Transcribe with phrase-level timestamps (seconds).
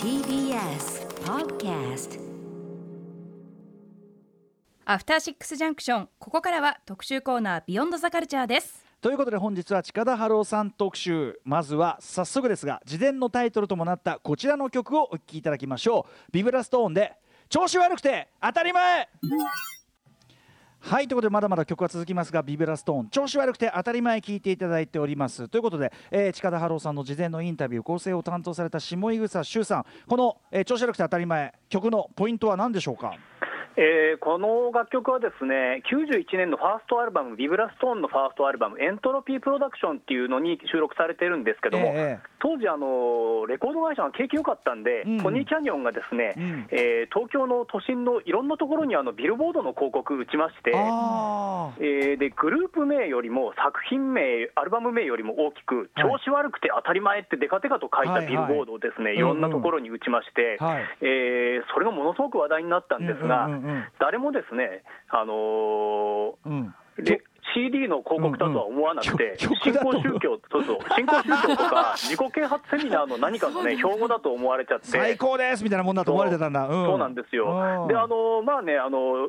[0.00, 2.20] TBS Podcast
[4.84, 8.86] アフターシックスジャンクションここからは特集コーナービヨンドザカルチャーです。
[9.00, 11.40] ということで本日は近田春夫さん特集。
[11.44, 16.30] まずは早速ですが自伝のタイトルともなったこちらの曲をお聴きいただきましょう。
[16.30, 17.16] ビブラストーンで
[17.48, 19.08] 調子悪くて当たり前
[20.86, 23.08] はいということでまだまだ曲は続きますがビブラストーン。
[23.08, 25.48] 調子悪くて当たり前聞いていただいております。
[25.48, 29.86] ということで、えー、近田春夫さんの事前のインタビュー構成を担当された下井草修さん。
[30.06, 33.14] この、えー、調子悪くて当たり前曲のポイントは何でしょうか？
[33.76, 63.63] えー、この楽曲はですね91年のファーストアルバム、ビブラストーンのファーストアルバム、エントロピープロダクションっていうのに収録されてるんですけども、えー、当時あの、レコード会社が景気良かったんで、うん、ポニーキャニオンがですね、うん、えー、東京の都心のいろんなところにあのビルボードの広告打ちまして、えー、でグループ名よりも作品名、アルバム名よりも大きく、調子悪くて当たり前ってデカデカと書いたビルボードをですね、はいはい、いろんなところに打ちまして、うんうん、えー、それがものすごく話題になったんですが、うんうんうん、
[63.98, 66.74] 誰もですね、あのー、うん。
[67.54, 77.86] CD の広告だとは思わなくて、新興宗教、そうそう、新興宗教とか、 自己啓発セミナーの何かのね、標語だと思われちゃって、最高ですみたいなもんだと思われてたんだ、うん、そうなんですよ。
[77.88, 79.28] で、あのまあね、あの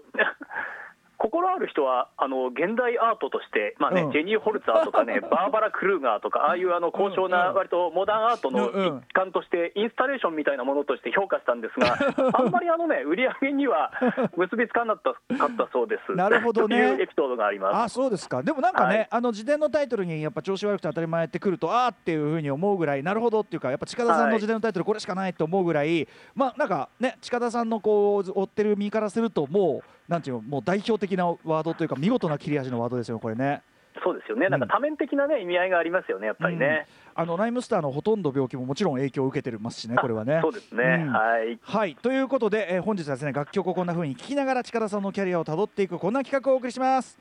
[1.17, 11.97] 心ある人はあの現代アートとして、まあね、うん、ジェニー・ホルツァーとかね、 バーバラ・クルーガーとか、ああいうあの高尚な、割とモダンアートの一環として、インスタレーションみたいなものとして評価したんですが、
[12.33, 13.91] あんまりあのね、売り上げには
[14.35, 15.15] 結びつかなかっ
[15.57, 16.15] たそうです。
[16.15, 16.75] なるほどね。
[16.77, 17.75] いうエピソードがあります。
[17.75, 18.43] あ、そうですか。
[18.43, 29.95] でもなんかね、はい、あの自伝のタイトルにやっぱ調子悪くて当たり前ってくると、ああっていうふうに思うぐらい、なるほどっていうか、やっぱ近田さんの自伝のタイトルこれしかないと思うぐらい、はい、まあなんかね、近田さんのこう追ってる身からするともう。
[30.07, 33.61] なんていうもう代表的なワードというか見事な切れ味のワードですよこれね。
[34.03, 40.39] そうですよね、なんか多面的な、ね、意味合いがありますよね、やっぱりね、うん、あのライムスターのほとんど病気ももちろん影響を受けてますしね、これはね。
[40.43, 47.17] そうですね、うん、はい、はい、ということで、えー、本日はですね楽曲をこんなふうに聴きながら、力さんのキャリアをたどっていく、こんな企画をお送りします。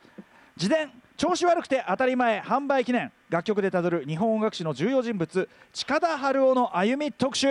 [0.56, 3.12] 自伝調子悪くて当たり前販売記念。
[3.31, 7.49] 楽曲でたどる日本音楽史の重要人物近田春夫の歩み特集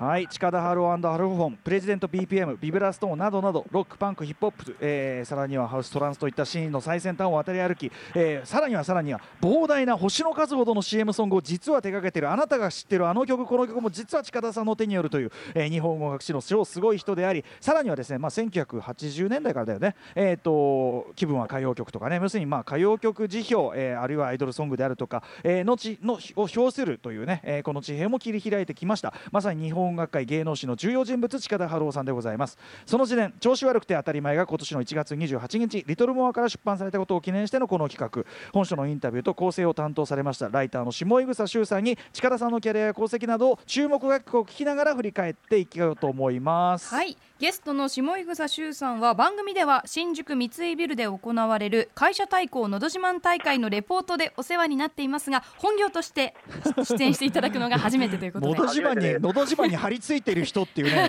[0.00, 29.12] はい近田春夫ハルフォンプレジデント BPM ビブラストーンなどなどロックパンクヒップホップ、えー、さらにはハウストランスといったシーンの最先端を渡り歩き、えー、さらにはさらには膨大な星の数ほどの CM ソングを実は手掛けているあなたが知ってるあの曲この曲も実は近田さんの手によるという、えー、日本音楽史の超すごい人でありさらにはですね、まあ、1980年代からだよね、えーと、気分は歌謡曲とかね要するにまあ歌謡曲辞表、えー、あるいはアイドルソングであるとか、えー、のちのを表するというね、えー、この地平も切り開いてきました。
[29.30, 32.56] まさに日本音楽界芸能史の重要人物近田春夫さんでございます。
[32.86, 38.24] その時点調子悪くて当たり前が今年の1月28日リトルモアから出版されたことを記念してのこの企画。
[38.52, 46.94] 本書のインタビューと構成を担当されましたライターの下井草修さんに近田さんのキャリアや功績などを注目楽曲を聴きながら振り返っていきようと思います。
[46.94, 47.16] はい。
[47.40, 56.34] ゲストの下井草修さんは番組では新宿三井ビルで行われる会社対抗のど自慢大会のレポートでお世話になっていますが本業として
[56.84, 58.52] 出演していただくのが初めてということで。
[58.52, 61.08] のど自慢にのど自慢に張り付いている人っていうね。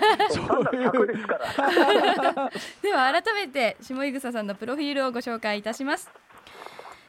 [2.80, 6.10] では改めて下井草さんのプロフィールをご紹介いたします。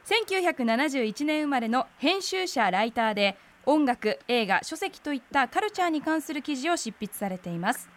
[0.06, 7.90] 1971年生まれの編集者ライターで音楽映画書籍といったカルチャーに関する記事を執筆されています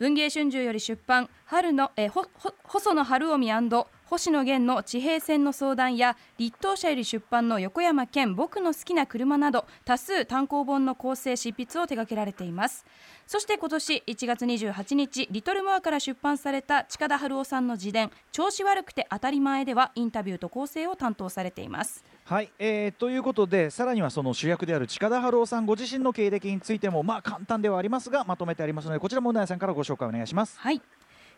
[0.00, 3.70] 文藝春秋より出版春のえほほ細野晴臣
[4.06, 12.84] 星野源の地平線の相談や立東社より出版の横山健僕の好きな車など多数単行本の構成執筆を手掛けられています。
[13.28, 22.04] そして今年1月28日リトルモアから出版された近田春夫さんの自伝調子悪くて当たり前ではインタビューと構成を担当されています。
[22.26, 30.58] はい、えー、ということでさらにはその主役である近田春夫さんご自身の経歴についてもまあ簡単ではありますがまとめてありますのでこちらもうなやさんからご紹介お願いします。
[30.58, 30.80] はい。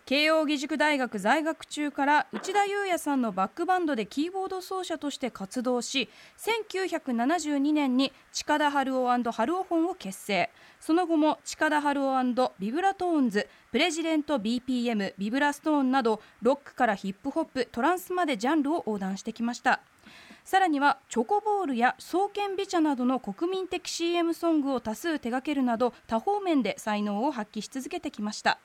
[0.04, 6.08] 慶應義塾大学在学中から内田裕也さんのバックバンドでキーボード奏者として活動し
[6.38, 10.50] 1972年に近田春夫春夫本を結成。
[10.78, 19.80] その後も近田春夫ビブラトーンズプレジデント BPM ビブラストーンなどロックからヒップホップトランスまでジャンルを横断してきました。
[20.46, 28.60] さらにはチョコボールや双剣美茶などの国民的 CM ソングを多数手掛けるなど多方面で才能を発揮し続けてきました。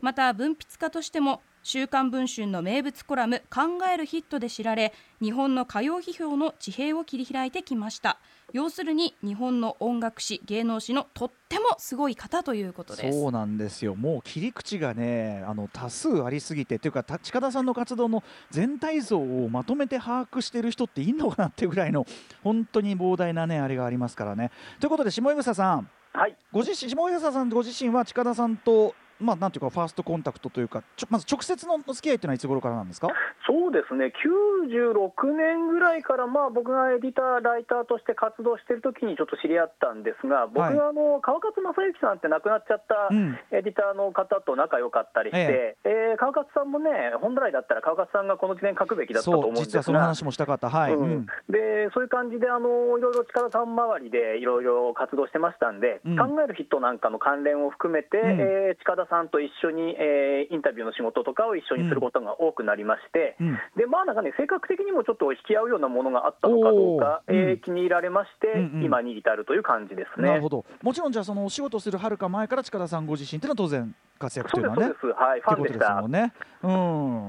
[0.00, 8.20] また文筆家としても週刊文春の名物コラム「考えるヒット」で知られ日本の歌謡批評の地平を切り開いてきました。
[8.56, 13.20] 要するに日本の音楽史芸能史のとってもすごい方ということです。
[13.20, 13.94] そうなんですよ。
[13.94, 22.06] もう切り口がねあの多数ありすぎてというか近田さんの活動の全体像をまとめて把握している人っていいのかなっていうぐらいの
[22.42, 24.50] 本当に膨大なねあれがありますからね。
[24.80, 25.90] ということで下井草さん。
[26.14, 33.08] はい、ご自身下井さんご自身は近田さんとまあ、なんていうか、ファーストコンタクトというか、まず直接の付き合いというのはいつ頃からなんですか？
[33.46, 43.08] そうですね、96年ぐらいから、まあ、僕がエディター、ライターとして活動しているときにちょっと知り合ったんですが、僕があの、川勝正幸さんって亡くなっちゃった
[43.54, 46.90] エディターの方と仲良かったりして、うん、えー、川勝さんもね、
[47.20, 70.28] 本来だったら川勝さんがこの記念書くべきだったと思うんですが、実はその話もしたかった、はい、うん、でそういう感じであの、いろいろ力さん周りでいろいろ活動してましたんで、うん、考えるヒットなんかの関連を含めて、うん、えー、近田さんと一緒にえー、インタビューの仕事とかを一緒にすることが多くなりまして、うん、でまあなんかね、性格的にもちょっと引き合うようなものがあったのかどうか、えー、気に入られまして、うんうん、今に至るという感じですね。
[70.28, 70.64] なるほど。
[70.82, 74.82] もちろん、じゃあ、そのお仕事するはるか前から近田さんご自身っていうのは当然活躍というのはね。
[75.00, 76.32] そうですはい、ファンでしたもんね。
[76.62, 76.68] う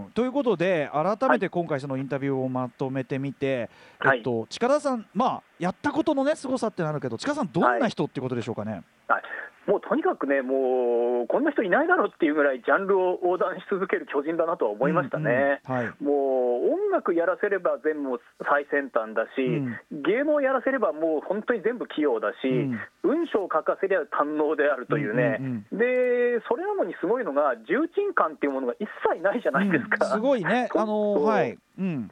[0.08, 3.70] ん、ということで改めて今回そのインタビューをまとめてみて、
[4.00, 8.72] はい、えっと、近田さん、まあ、やったことのね凄さってなるけど近田さんどんな人っていうことでしょうかね。
[8.72, 8.82] はい、
[9.12, 9.24] はい
[9.68, 18.18] もうとにかくね、もうこんな人いないだろうっていうぐらい、ジャンルを横断し続ける巨人だなとは思いましたね、うんうんはい、もう音楽やらせれば全部
[18.48, 30.06] 最先端だし、うん、芸能やらせればもう本当に全部器用だし、うん、文章を書かせりゃ堪能であるというね、うんうんうん、でそれなのにすごいのが、重鎮感っていうものが一切ないじゃないですか。
[30.06, 32.10] すごいね、 あのはい、うん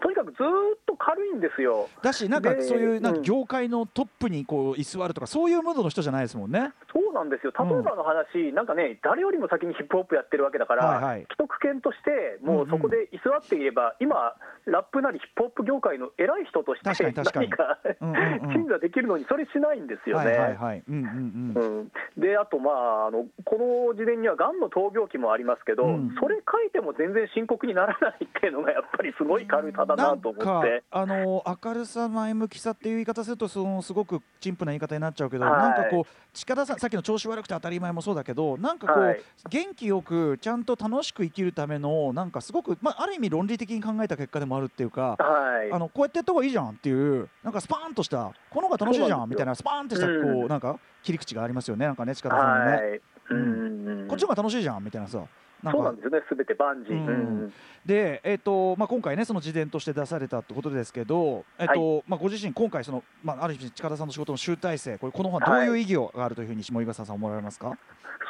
[0.00, 1.88] とにかくずっと軽いんですよ。
[2.02, 6.72] だし、なんかそういうなんか業界のトップにこう居座るとか、そういうムードの人じゃないですもんね。
[6.92, 13.88] そうなんですよ、例えばの話、うん、なんかね、誰よりも先にヒップホップやってるわけだから、はいはい、既得権として、もうそこで居座っていれば、うん。
[13.88, 14.34] うん、今、
[14.66, 17.78] ラップなりヒップホップ業界の偉い人として、何か
[18.52, 20.56] 鎮座できるのに、それしないんですよね。
[22.16, 30.82] で、あと、まああの、この時点にはがんの闘病期もありますけど、うん、それ書いても全然深刻にならないっていうのが、やっぱりすごい軽さだなと思って。
[30.90, 52.72] あの明るさ、前向きさっていう言い方すると、そのすごく陳腐な言い方になっちゃうけど、はい、なんかこう、近田さん、さっきの調子悪くて当たり前もそうだけど、なんかこう、はい、元気よく、ちゃんと楽しく生きるための、なんかすごく、まあ、ある意味論理的に考えた結果でもあるっていうか、はい、あのこうやってやった方がいいじゃんっていう、なんかスパーンとした、この方が楽しいじゃんみたいな、スパーンとしたこう、うん、なんか切り口がありますよね、なんかね、近田さんのね。
[52.72, 53.00] はい。
[53.30, 55.22] うん、こっちの方が楽しいじゃんみたいなさ。
[55.62, 56.92] そうなんですよね、すべて万事。
[56.92, 57.52] うん、
[57.84, 67.76] で、えーとまあ、今回ね、その事前として出されたってことですけど、えーと、はい、まあ、ご自身、今回その、まあ、ある意味、近田さんの仕事の集大成、これ、この本はどういう意義があるというふうに、下井笠さん、思われますか、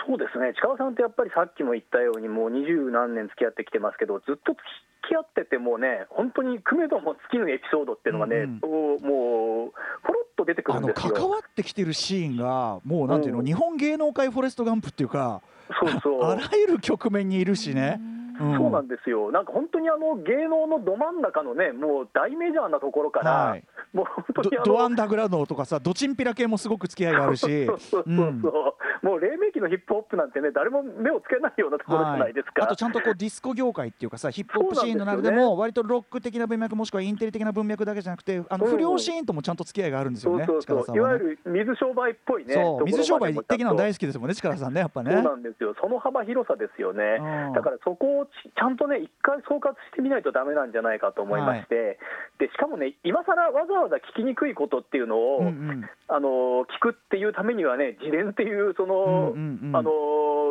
[0.07, 4.63] そうですね、近田さんってやっぱりさっきも言ったように、もう二十何年付き合ってきてますけど、ずっと付
[5.09, 9.73] き合っててもね、本当にくめども尽きぬエピソードっていうのがね、うん、もう、
[10.07, 11.13] ポロっと出てくるんですよ。
[11.13, 15.43] 関わってきてるシーンが、もうなんていうの、うん、日本芸能界フォレストガンプっていうか、
[15.79, 18.01] そうそうあらゆる局面にいるしね。
[18.41, 42.85] そうなんですよ、なんか本当にあの芸能のど真ん中のね、もう大メジャーなところから、はい、もう本当にドアンダーグラウンドとかさ、ドチンピラ系もすごく付き合いがあるし、そうそうそうそう、うん、もう黎明期のヒップホップなんてね、誰も目をつけないようなところじゃないですか、はい、あとちゃんとこうディスコ業界っていうかさ、ヒップホップシーンの中でも、割とロック的な文脈、もしくはインテリ的な文脈だけじゃなくて、あの不良シーンともちゃんと付き合いがあるんですよね、そうそうそう、いわゆる水商売っぽいね、そう。
[42.85, 45.13] 水商売的なの大好きですもんね、力さんね、やっぱね。
[45.13, 47.19] そうなんですよ、その幅広さですよね、
[47.55, 51.97] だからそこをちゃんとね、一回総括してみないとだめなんじゃないかと思いまして、はい、
[52.39, 56.29] でしかもね、今さらわざわざ聞きにくいことっていうのを、うんうん、あの
[56.65, 59.91] 聞くっていうためにはね、自伝っていう、その、うんうんうん、あの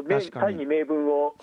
[0.07, 1.35] 大義名分を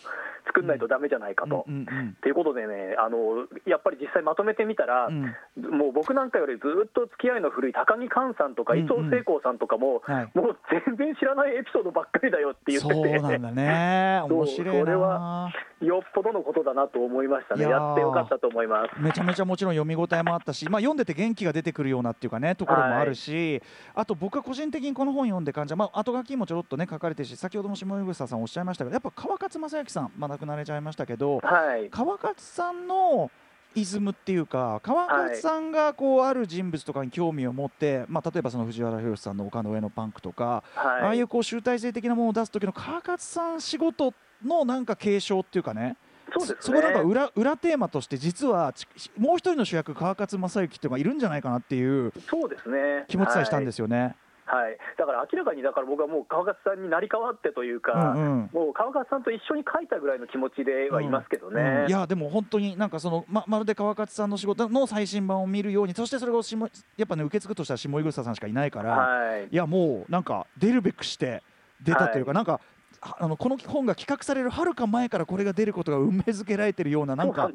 [0.46, 1.56] 作んないとだめじゃないかと。
[1.56, 10.56] と、うんうん、いうことでねあの、やっぱり実際まとめてみたら、うん、もう僕なんかよりずっと付き合いの古い高木寛さんとか、伊藤聖光さんとかも、はい、もう
[10.87, 18.99] 全然知らないエピソードばっかりだよって言ってて、そうなんだね、 面白いそれはよっぽどのことだなと思いましたね、やってよかったと思います。
[18.99, 23.62] めちゃめちゃもちろん読み応えもあったし、まあ、読んでて元気が出てくるようなっていうかね、ところもあるし、はい、
[23.96, 33.30] あと僕は個人的にこの本読んで感じまあ後書きもちょろっとね書かれてるし、先ほども下井草さんおっしゃいましたけど、やっぱ川勝正幸さん、まあ、亡くなれちゃいましたけど、はい、川勝さんの
[33.75, 45.99] イズムっていうか川勝さんがこうある人物とかに興味を持って、まあ、例えばその藤原宏さんの丘の上のパンクとか、はい、ああいうこう集大成的なものを出す時の川勝さん仕事のなんか継承っていうかね
[46.33, 48.75] そうですね、そこなんか裏裏テーマとして実は
[49.16, 53.04] もう一人の主役川勝正幸っていうのがいるんじゃないかなっていうそうですね。
[53.09, 54.16] 気持ちさえしたんですよね。
[54.47, 61.83] はい、だから明らかにだから僕はもう川勝さんになり変わってというか、うんうん、もう川勝さんと一緒に書いたぐらいの気持ちではいますけどね、うん。
[61.83, 71.42] うん、いやでも本当になんかそのままるで川勝さんの仕事の最新版を見るようにそしてそれをしもやっぱね受け継ぐとしたら下井草さんしかいないから、はい、いやもうなんか出るべくして
[71.83, 72.61] 出たというか、はい、なんか
[73.00, 77.50] あのこの本が企画されるはるか前からこれが出ることが運命づけられてるようななんか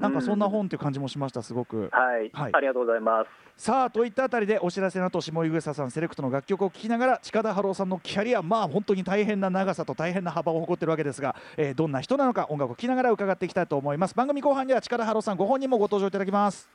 [0.00, 3.46] なんかそんな本っていう感じもしましたすごく、はい、はい、ありがとうございます。
[3.56, 14.14] さあといったあたりでお知らせの後下井草さんセレクトの楽曲を聴きながら近田春夫さんのキャリアまあ本当に大変な長さと大変な幅を誇ってるわけですが、えー、どんな人なのか音楽を聴きながら伺っていきたいと思います。
[14.14, 16.68] 番組後半では近田春夫さんご本人もご登場いただきます。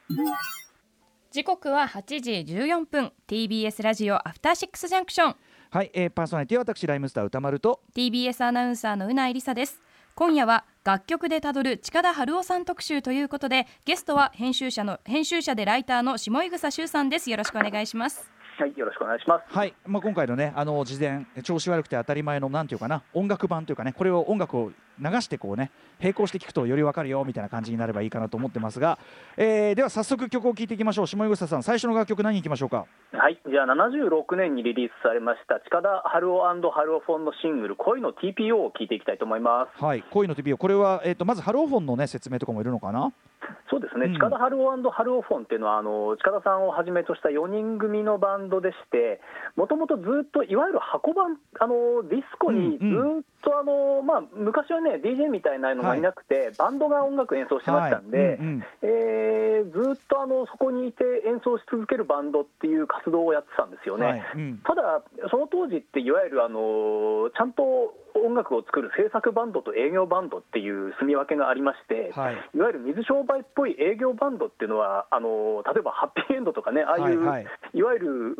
[1.31, 3.13] 時刻は8時14分。
[3.25, 5.35] TBS ラジオアフターシックスジャンクション
[5.73, 7.79] はい、えー、パーソナリティは私ライムスター歌丸と。
[7.95, 9.81] TBS アナウンサーのうないりさです。
[10.15, 17.29] 今夜は楽曲でたどる近田春夫さん特集ということでゲストは編集者の編集者でライターの下井草修さんです。
[17.29, 18.29] よろしくお願いします。
[18.59, 19.45] はい、よろしくお願いします。
[19.47, 28.97] はい、まあ今回のね、あの事前調子悪くて当たり前のなんていうかな、音楽版というかね、これを音楽を流してこうね、並行して聞くとよりわかるよみたいな感じになればいいかなと思ってますが、
[29.37, 31.07] えー、では早速曲を聴いていきましょう。
[31.07, 32.85] 下井草さん、最初の楽曲何いきましょうか？
[33.13, 39.83] はい、じゃあ76年にリリースされました近田春夫春夫フォンのシングル恋の TPO を聞いていきたいと思います。
[39.83, 43.11] はい、恋の TPO、これはえっ、ー、とまず春夫フォンのね説明とかもいるのかな？
[43.69, 49.19] そうですね、うん、近田春夫春夫フォンっていうのはあの近田さんをはじめとした4人組のバンドでして
[49.55, 56.01] もともとずっといわゆる箱版あのディスコにずっとあの、まあ、昔はね DJ みたいなのがい。
[56.01, 58.27] なくて、はい、バンドが音楽演奏してましたんで、はい。
[58.35, 64.23] うんうん、えー、ずっとあのそこにいて演奏し続けるバンドっていう活動をやってたんですよね、はい。
[64.35, 78.35] うん、ただその当時っていわゆるあのちゃんと音楽を作る制作バンドと営業バンドっていう住み分けがありまして、はい、いわゆる水商売っぽい営業バンドっていうのは、あの例えばハッピーエンドとかね、ああいう、はいはい、いわゆる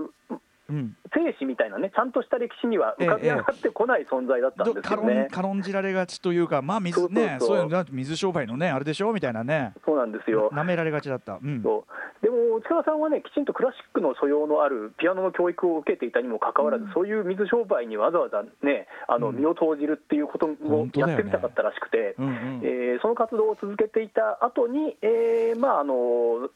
[1.14, 5.28] 生死みたいなね、ちゃんとした歴史には浮かび上がってこない存在だったんですよね。
[5.32, 9.74] 軽んじられがちというか、まあ水ね、そういうの水商売のね、あれでしょみたいなね。
[9.86, 10.50] そうなんですよ。
[10.54, 11.40] なめられがちだった。
[11.44, 12.24] うん、そう。
[12.24, 26.50] でも、近田さんはね、きちんとクラシックの素養のあるピアノの教育を受けていたにもかかわらず、うん、そういう水商売にわざわざね、あの身を投じるっていうことをやってみたかったらしくて、うん、えー、その活動を続けていた後に、えー、まああの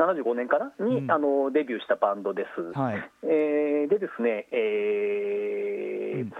[0.00, 0.72] 75年かな？
[0.80, 2.78] に、うん、あのデビューしたバンドです。
[2.78, 6.32] はい、えー、でですね、えー、うん。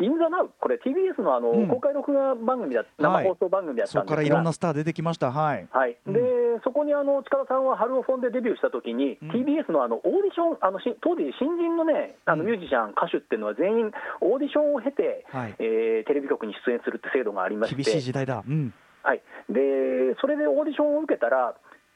[0.00, 5.96] 銀座ナウ、これ、TBS のあの、うん、公開録画番組だ、生放送番組だったんですが、そこからいろんなスター出てきました、はい、はい。
[6.06, 21.54] で、うん、そこにあの近田さんは春尾フォンでデビューしたときに、うん、TBS のあのオーディション、あの当時、新人のね、あのミュージシャン、歌手っていうのは、全員、オーディションを経て、はい、えー、テレビ局に出演するって制度がありまして、厳しい時代だ、はい、でそれでオーディションを受けたら、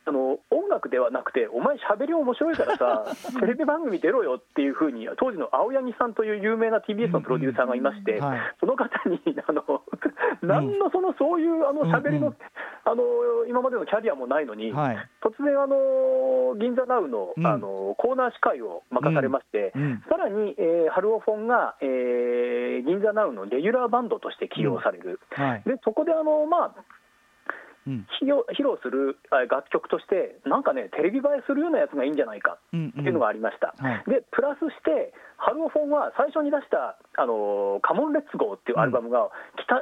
[0.08, 3.04] あの音楽ではなくて、お前、しゃべり面白いからさ、
[3.40, 8.20] テレビ番組出ろよっていうふうに、当時の青柳さんという有名な TBS のプロデューサーがいまして、
[8.58, 9.82] その方に、 あの
[10.42, 12.34] 何のそのそういうあのしゃべりの、
[12.84, 13.02] あの
[13.46, 14.72] 今までのキャリアもないのに、
[15.20, 19.72] 突然、あの銀座ナウのあのコーナー司会を任されまして、
[20.08, 25.20] さらに、えー、ハルオフォンが、えー、銀座ナウのレギュラーバンドとして起用される。
[25.66, 26.97] でそこであの、まあ
[27.86, 29.18] 披露する
[29.50, 33.74] 楽曲として、なんかね、テレビ映えするようなやつがいいんじゃないかっていうのがありました。
[33.78, 39.30] うんうんはい、でプラスしてハローフォンは最初に出した「あのカモンレッツゴー」っていうアルバムが、うん、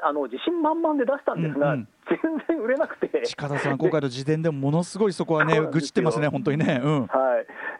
[0.02, 3.22] あの自信満々で出したんですが、うんうん、全然売れなくて。
[3.24, 7.06] 近田さん今回の時点でもものすごいそこはね愚痴ってますね本当にね、うん、は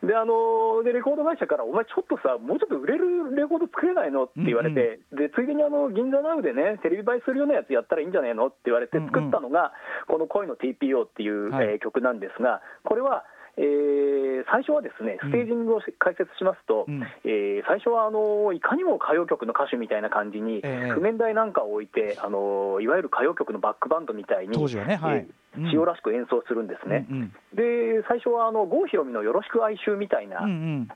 [0.03, 0.07] い。
[0.07, 4.25] であのでレコード会社からお前ちょっとさもうちょっと売れるレコード作れないの？
[4.25, 8.49] って言われて、うんうん、でついでにあの銀座ナウでねテレビ映えするようなやつやったらいいんじゃないの？
[8.49, 9.73] って言われて作ったのが、
[10.09, 13.25] うんうん、この恋の TPO っていう、はい、えー、曲なんですがこれは
[13.59, 25.27] えー、最初はですねステージングを解説しますと、うん、えー、最初はあのいかにも歌謡曲の歌手みたいな感じに、えー、譜面台なんかを置いてあのいわゆる歌謡曲のバックバンドみたいに当時はね、はい、
[25.73, 30.41] 塩らしく演奏するんですね、うんうん、で最初はあの郷ひろみのよろしく哀愁みたいな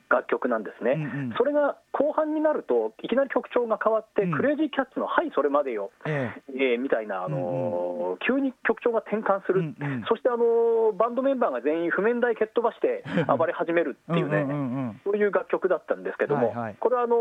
[0.08, 17.16] 楽曲なんですね、うんうん、それが後半になると、いきなり曲調が変わって、うん、クレイジーキャッツのはい、それまでよ、えー、えー、みたいな、あのー急に曲調が転換する、うんうん、そして、あのー、バンドメンバーが全員譜面台蹴っ飛ばして暴れ始めるっていうね、うんそういう楽曲だったんですけども、はいはい、これはあの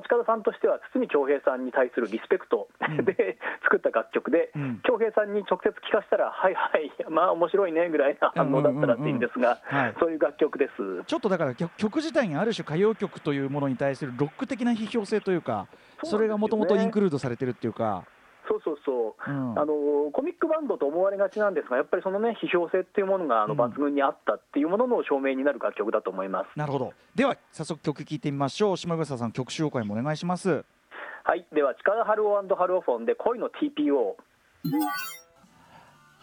[0.00, 2.68] ー、近田さんとしては、堤恭平さんに対するリスペクト
[3.04, 4.50] で作った楽曲で、
[4.86, 6.61] 恭、平さんに直接聴かせたら、はいはい、
[7.10, 9.60] まあ面白いねぐらいな反応だったらしいんですが、
[10.00, 11.04] そういう楽曲です。
[11.06, 15.66] ちょっとだから曲自体にある種歌謡曲というものに対するロック的な批評性というか、
[16.04, 18.04] それがもともとインクルードされてるっていうか。
[18.48, 26.58] そうそうそう、うん、あのコミックバンドと思われがちなんですが、やっぱりそのね、批評性っていうものがあの抜群にあったっていうものの証明になる楽曲だと思います。
[26.58, 26.92] なるほど。
[27.14, 28.76] では早速曲聴いてみましょう。
[28.76, 30.64] 島草さん曲紹介もお願いします。
[31.24, 34.16] はい、では力春尾ハルオフォンで恋の TPO。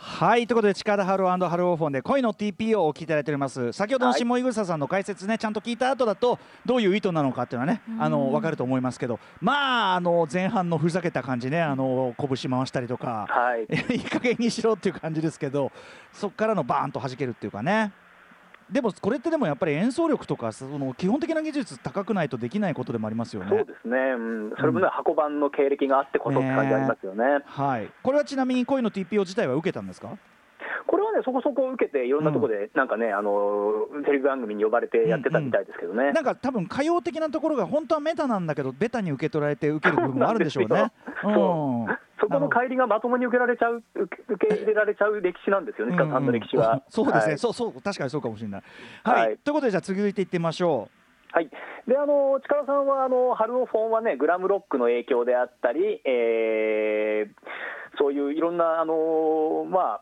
[0.02, 3.74] はいということでチカダハローオフォンで恋の TPO をお聞きいただいております。
[3.74, 9.20] 先ほどの下井草さんの解説ねちゃんと聞いた後だとどういう意図なのかっていうのはねあの分かると思いますけど。
[9.42, 13.64] まああの前半のふざけた感じねあの拳回したりとか、はい、
[13.94, 15.70] いい加減にしろっていう感じですけど
[16.14, 17.92] そこからのバーンと弾けるっていうかね。
[18.72, 23.50] でもこれってでもやっぱり演奏力とかその基本的な技術高くないとできないことでもありますよね。
[23.50, 23.98] そうですね。
[23.98, 27.26] うん、それもね、箱版の経歴があってこそって感じありますよね。
[27.26, 27.90] ねはい。
[28.04, 30.18] これはちなみに恋の TPO 自体は受けたんですか？
[30.90, 36.08] これはね、そこそこ受けて、いろんなところで、なんかね、うん、あのテレビ番組に呼ばれてやってたみたいですけどね、うん。
[36.08, 40.92] うん、なんか多分歌謡的なところが本当はメタなんだけど、ベタに受け取られて受ける部分もあるんでしょうね。
[41.24, 41.28] う。
[41.30, 41.98] ん。
[42.20, 46.26] そこの帰りがまともに受けられちゃう受け入れられちゃう歴史なんですよね、鹿さん。
[46.26, 46.82] の歴史は。
[46.90, 47.82] そうですね、はい、そうそう。
[47.84, 48.64] 確かにそうかもしれない。
[49.04, 51.00] はい、はい、ということでじゃあ続いていってみましょう。
[51.32, 51.50] はい、
[51.88, 60.02] であの力さんはあの春尾フォンはねグラムロックの影響であったり、えー、そういういろんなあのま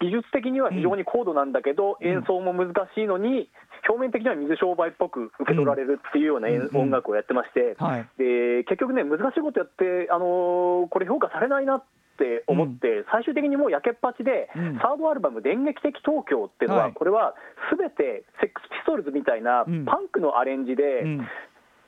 [0.00, 3.50] 技術的には非常に高度なんだけど、うん、演奏も難しいのに、
[3.88, 7.76] 表面的には水商売っぽく受け取られるっていうような、音楽をやってまして、
[8.18, 11.84] で結局ね、難しいことやって、あのー、これ、評価されないなっ
[12.18, 17.34] て思って、うん、最終的にもうやけっぱちで、うん、サードアルバム、電撃的東京っていうのは、はい、これは
[17.70, 21.04] すべてセックスピストルズみたいなパンクのアレンジで、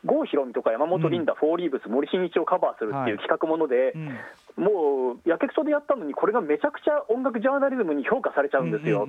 [0.04, 3.92] 郷ひろみとか山本リンダ、フォーリーブス、森進一をカバーするっていう企画もので、
[4.56, 9.06] もうやけくそでやったのに、これがめちゃくちゃ音楽ジャーナリズムに評価されちゃうんですよ、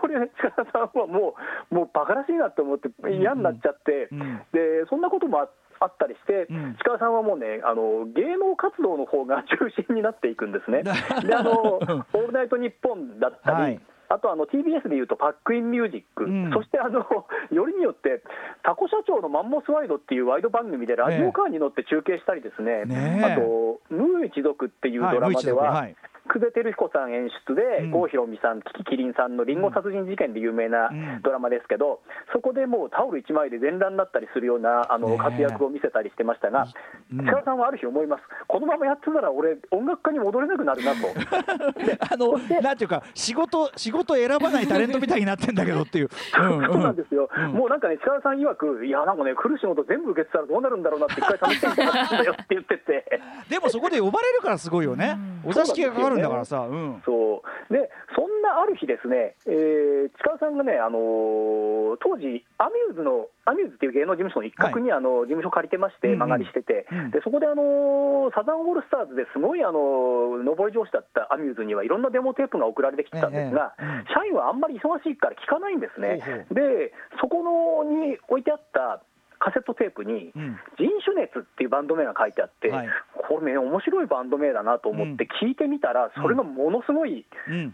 [0.00, 1.34] それ、力さんはも
[1.70, 4.08] う、もうバカらしいなと思って、嫌になっちゃって、
[4.52, 5.64] でそんなこともあって。
[5.80, 10.82] あったりして、うん、鹿さんはもうねあの、芸能活動の方が中心になっていくんですね。
[11.26, 17.00] であのオールナイトニッポンだったり、はいあとあの TBS でいうとパックインミュージック、うん、そしてあの
[17.50, 18.22] よりによって
[18.62, 25.96] タコ社長のマンモスワイドっていうワイド番組でラジオカーに乗って中継したりですね、ねあとムー一族っていうドラマでは、はい
[26.26, 30.88] 久世照彦さん演出で、郷ひろみさん、キキキリンさんのりんご殺人事件で有名な
[31.22, 32.00] ドラマですけど、
[32.32, 36.66] そこでもうタオル1枚で全裸になったりするようなあの活躍を見せたりしてましたが、
[37.12, 40.98] 千賀さんはある日思います、このままやってたら、俺、音楽家に戻れなくなるなと。
[42.08, 46.08] あのなんていうか仕事、仕事選ばないタレントみたいになってんだけどっていう。
[46.08, 53.20] そうなんですよ、もうなんかね、千賀さん曰く、いや、なんかね、来る仕事全部受けてたらどうなるんだろうなって、一回試してみたんだよって言ってて。
[53.50, 56.60] でもそこで呼ばれるからすごいよね、お座敷がかかるんだからさ。
[56.60, 57.72] うんそう。
[57.72, 76.20] でそんなある日ですね、えー、近さんがね、あのー、当時アミューズのアミューズっていう芸能事務所の一角に、あの事務所借りてまして、間借りしてて、でそこで、あのサザンオールスターズですごい、あの上り調子だったアミューズにはいろんなデモテープが送られてきてたんですが、ええ、社員はあんまり忙しいから聞かないんですね。
[76.52, 79.02] でそこのに置いてあった
[79.44, 82.88] カセットテープに、人種熱っていうバンド名が書いてあって、はい、
[83.28, 87.26] これね、面白いバンド名だなと思って聞いてみたら、それがものすごい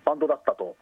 [0.05, 0.75] バンドだったと。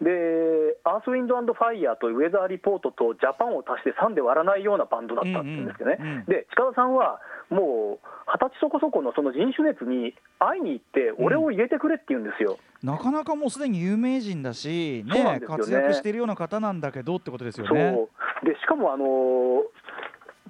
[0.00, 15.40] で、アースウィンドファイヤーとウェザーリポートとジャパンを足して3で割らないようなバンドだったって言うんですけどね、うんうん、で近田さんはもう二十歳そこそこのその人種熱に会いに行って、俺を入れてくれって言うんですよ、うん、なかなかもうすでに有名人だし、ね、ね。
[15.46, 17.96] 活躍しているような方なんだけどってことですよね。
[18.42, 19.04] でしかもあの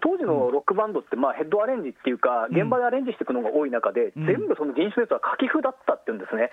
[0.02, 6.50] 当時のロックバンドって、まあ、ヘッドアレンジっていうか、現場でアレンジしていくのが多い中で、全部その人種のやつは書き譜だったっていうんですね、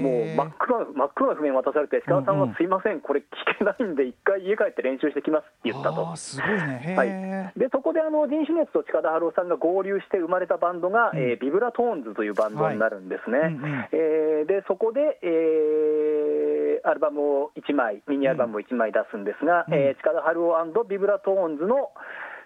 [0.00, 3.24] もう真っ黒な真っ黒な譜面渡されて、鹿田さんはすいません、これ弾
[3.58, 6.16] けないんで、一回家帰って練習してきますって言ったと。
[6.16, 13.38] すごいね、はい、でそこであの人種熱と近田春夫さんが合流して生まれたバンドが、うん、えー、ビブラトーンズというバンドになるんですね。
[13.38, 21.90] はいうんうん、えー、でそこで、えー、アルバムを1枚、ミニアルバムを1枚出すんですが、うん、えー、近田春夫ビブラトーンズの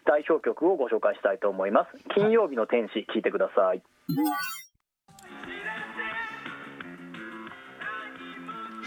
[0.05, 1.99] 代表曲をご紹介したいと思います。
[2.15, 3.83] 金曜日の天使聞いてください。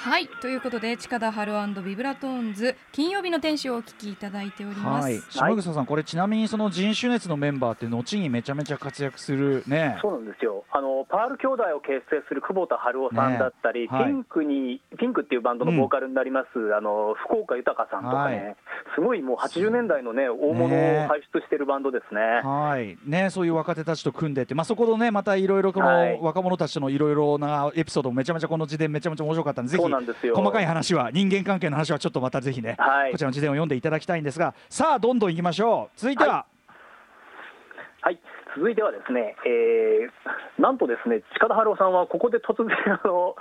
[0.04, 0.28] はい。
[0.42, 9.98] ということで近田春夫ビブラトーンズ金曜日の天使をお聞きいただいております、はい、島草さんこれちなみにその人種熱のメンバーって後にめちゃめちゃ活躍するね。
[10.02, 10.66] そうなんですよ。
[10.74, 18.56] あのパール兄弟を結成する窪田晴男さんだったり、ねはい、ピンクにピンクっていうバンドのボーカルになります、うん、あの福岡ユタカさんとかね、はい、
[18.96, 22.20] すごいもう80年代のね大物を輩出しているバンドですね。
[22.44, 22.98] はい。
[23.06, 36.00] ねそういう若手たちと組んでてまあそこのねまたいろいろこの若者たちとのいろいろなエピソードもめちゃめちゃこの時点めちゃめちゃ面白かったんでぜひ細かい話は人間関係の話はちょっとまたぜひね、はい、こちらの事前を読んでいただきたいんですがさあどんどんいきましょう。
[36.00, 36.46] 続いては、は
[38.02, 38.20] い、はい、
[38.56, 42.70] 続いてはですね、えー、なんとですね近田春夫さんはここで突然
[43.04, 43.36] あの、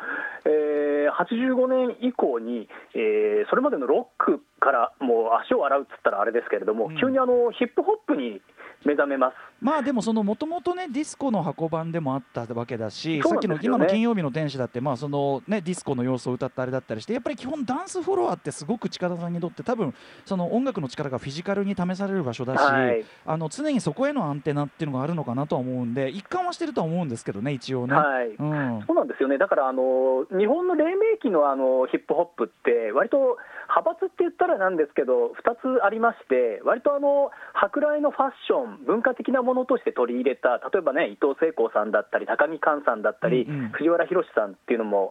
[0.45, 8.41] えー、85年以降に、えー、それまでのロックからもう足を洗うっつったらあれですけれども、うん、急にあのヒップホップに
[8.89, 9.35] 目覚めます。
[9.61, 28.29] まあでもそのもともとねディスコの箱版でもあったわけだし、ね、さっきの今の金曜日の天使だってまあそのねディスコの要素を歌ったあれだったりしてやっぱり基本ダンスフロアってすごく近田さんにとって多分その音楽の力がフィジカルに試される場所だし、はい、あの常にそこへのアンテナっていうのがあるのかなとは思うんで一貫はしてるとは思うんですけどね一応ね、はい。
[28.31, 29.39] うん、そうなんですよね。
[29.39, 33.37] だからあの日本の黎明期のあのヒップホップって割と
[33.73, 45.11] 派閥って言ったらなんですけど2つありまして割とあの舶来のファッション文化的なものとして取り入れた例えばね伊藤聖子さんだったり高木寛さんだったり、うんうん、藤原宏さんっていうのも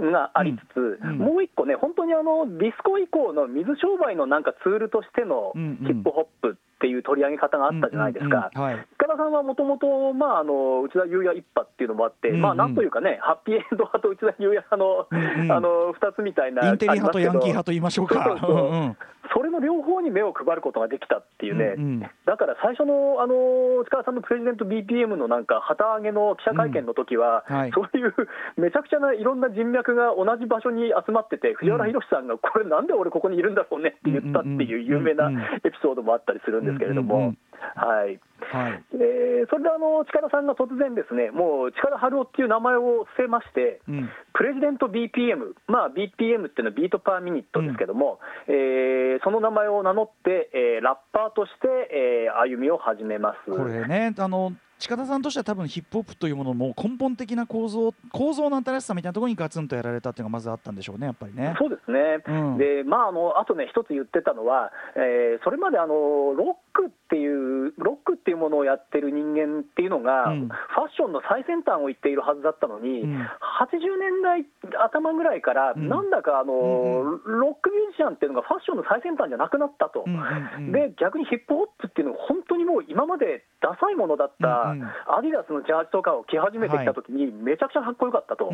[0.00, 18.24] がありつつ、うんうん、もう一個ね本当にあのディスコ以降の水商売のなんかツールとしてのヒップホップっていう取り上げ方があったじゃないですか、はい、塚田さんはもともと内田裕也一派っていうのもあって、うんうん、まあなんというかね、ハッピーエンド派と内田裕也派の,、あの2つみたいな、インテリ派とヤンキー派と言いましょうか。
[18.24, 18.96] そうそうそう
[19.34, 28.14] それの両方に目を配ることができたっていうね、うんうん、だから最初のあの塚田さんのプレジデント BPM のなんか旗揚げの記者会見の時は、うんはい、そういう
[28.56, 35.30] めちゃくちゃないろんな人脈が同じ場所に集まってて、藤原宏さんが、これ、なんで俺、ここにいるんだろうねって言ったっていう有名な
[35.64, 37.34] エピソードもあったりするんですけれども。
[37.76, 38.20] はい。
[38.52, 38.84] はい。
[38.94, 48.18] えー、それであの近田さんが突然、ですねもう近田春夫っていう名前を伏せまして、うん、プレジデント BPM、まあ、BPM っていうのはビートパーミニットですけども、
[48.48, 53.50] うん、えー、その名前を名乗って、えー、ラッパーとして、えー、歩みを始めます。
[53.50, 61.56] これねあの近田さんとしては多分ヒップホップというものも根本的な構造構造の新しさみたいなところにガツンとやられたっていうのがまずあったんでしょうね、やっぱりね。
[61.58, 65.94] そうですね、うん、でまあ、あのあとね、一つ言ってたのは、えー、それまであの
[66.34, 74.46] ロックっていうロックっていうものをやってる人間っていうのが、うん、ファッションの最先端を言っているはずだったのに、うん、80年代
[74.86, 80.04] 頭ぐらいから、なんだかあの、うんロックミュージシャンっていうのがファッションの最先端じゃなくなったと、
[80.70, 88.52] で逆にヒップホップっていうのが本当にもう今までダサいものだった、アディダスのジャージとかを着始めてきたときに、めちゃくちゃかっこよかったと、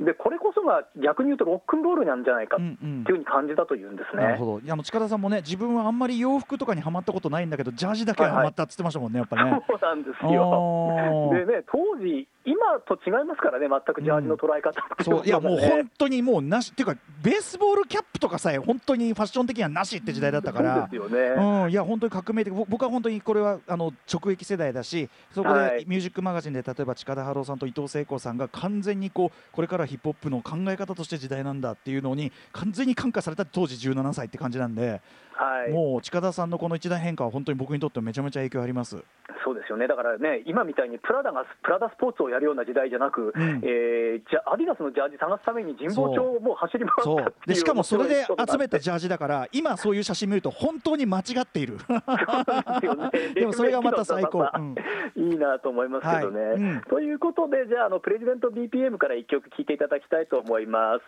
[0.00, 4.72] でこれこそが逆に言うとロックンロールなんじゃないかっていうふうに感じたというんですね、なるほど。
[4.72, 9.62] あの近田さんもね、自分はあんまり洋服とかにはまったことないんだけど、ジャージだけはまったって言ってましたもんね、やっぱね。
[9.68, 11.30] そうなんですよ。
[11.32, 33.44] でね当時今と違いますからね、全くジャージの捉え方、うん、そういやもう 本当にもうなしっていうか、ベースボールキャップとかさえ、本当にファッション的にはなしって時代だったから、そうですよね、うん、いや本当に革命的、僕は本当にこれはあの直撃世代だし、そこでミュージックマガジンで、例えば近田春夫さんと伊藤聖子さんが完全にこうこれからヒップホップの考え方として時代なんだっていうのに、完全に感化された。
[33.44, 35.00] 当時17歳って感じなんで。
[35.40, 39.02] はい、もう近田さんのこの一大変化は本当に僕にとってめちゃめちゃ影響あります。
[39.42, 51.78] そうですよね、だからね、今みたいにプラダがプラダスポーツをやるような時代じゃなく、うん、えー、じゃアディダスのジャージ探すために神保町をもう走り回ったでしかもそれで集めたジャージだから、今そういう写真見ると、本当に間違っている。
[53.34, 54.74] でもそれがまた最高、うん、
[55.16, 56.40] いいなと思いますけどね。
[56.40, 56.54] はい。
[56.54, 61.02] うん、ということで、じゃああの、プレジデント BPM から1曲聴いていただきたいと思います。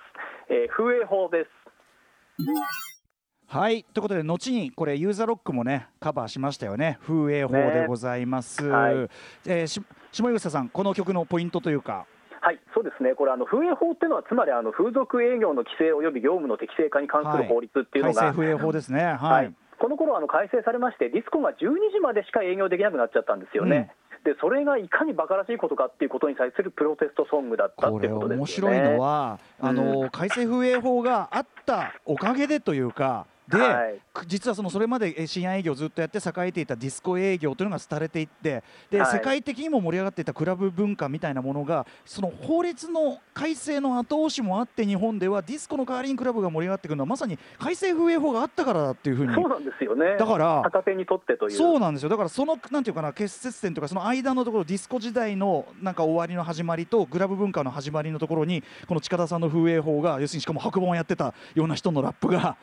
[0.48, 2.91] えー、風営法です
[3.52, 3.84] はい。
[3.92, 6.98] ということで後にこれユーザーロックもねカバーしましたよね。
[7.02, 8.70] 風営法でございます、ね。
[8.70, 8.94] はい、
[9.44, 12.06] えー、し下吉さんこの曲のポイントというか。
[12.40, 12.58] はい。
[12.74, 21.54] そうですね、これ、あの風営法っていうのは、つまりあの風俗営業の規制及び業務の適正化に関する法律っていうのが、はい、風営法ですね、はい、はい、この頃あの改正されまして、ディスコが12
[21.92, 23.94] 時までしか営業できなくなっちゃったんですよね。
[24.24, 49.34] うん、でそれがいかに馬鹿らしいことかっていうことに対するプロテストソングだったっていうことです、ね、面白いのは、あの、うん、改正風営法があったおかげでというか、で、はい、実はそのそれまで深夜営業をずっとやって栄えていたディスコ営業というのが廃れていってで、はい、世界的にも盛り上がっていたクラブ文化みたいなものがその法律の改正の後押しもあって日本ではディスコの代わりにクラブが盛り上がっていくのはまさに改正風営法があったからだっていうふうに。
[49.34, 50.16] そうなんですよね。
[50.18, 51.50] だから片手にとってという。
[51.50, 52.10] そうなんですよ。
[52.10, 62.56] だからそのなんていうかな結節点とかその間のところディスコ時代のなんか終わりの始まりとクラブ文化の始まりのところにこの近田さんの風営法が要するにしかも白本をやってたような人のラップが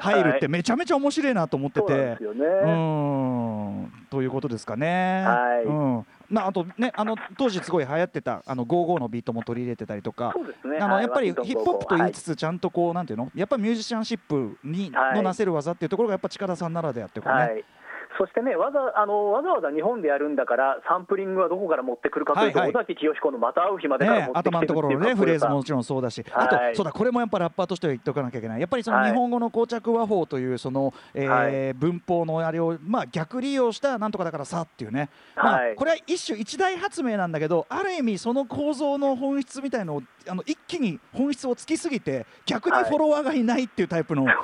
[0.00, 1.92] 入るってめちゃめちゃ面白いなと思ってて。
[1.92, 3.92] うね、うん。
[4.10, 5.24] ということですかね。
[5.26, 6.06] はい、うん。
[6.30, 13.30] まあ、あとねあの当時すごい流行ってたあのゴーゴーのビートも取り入れてたりとか、ね、あのやっぱりヒップホップと言いつつちゃんとこう、なんていうの？
[13.34, 17.40] やっぱりミュージシャンシップにのなせる技っていうところがやっぱ近田さんならではっていうかね。
[17.40, 17.64] はい
[18.18, 28.60] そしてねわざあのわざわざ日本でやるんだからサンプリングはどこから持ってくるかというと、はいはい、尾崎清彦のまた会う日までから持ってきてる、ね、頭のところのねフレーズももちろんそうだし、あとそうだこれもやっぱラッパーとしては言っておかなきゃいけない。
[28.60, 44.36] やっぱりその日本語の膠着和法というその、えー文法のあれをまあ逆利用したなんとかだからさっていうね、まあ、これは一種一大発明なんだけどある意味その構造の本質みたいのをあの一気に本質を突きすぎて逆にフォロワーがいないっていうタイプの、はい、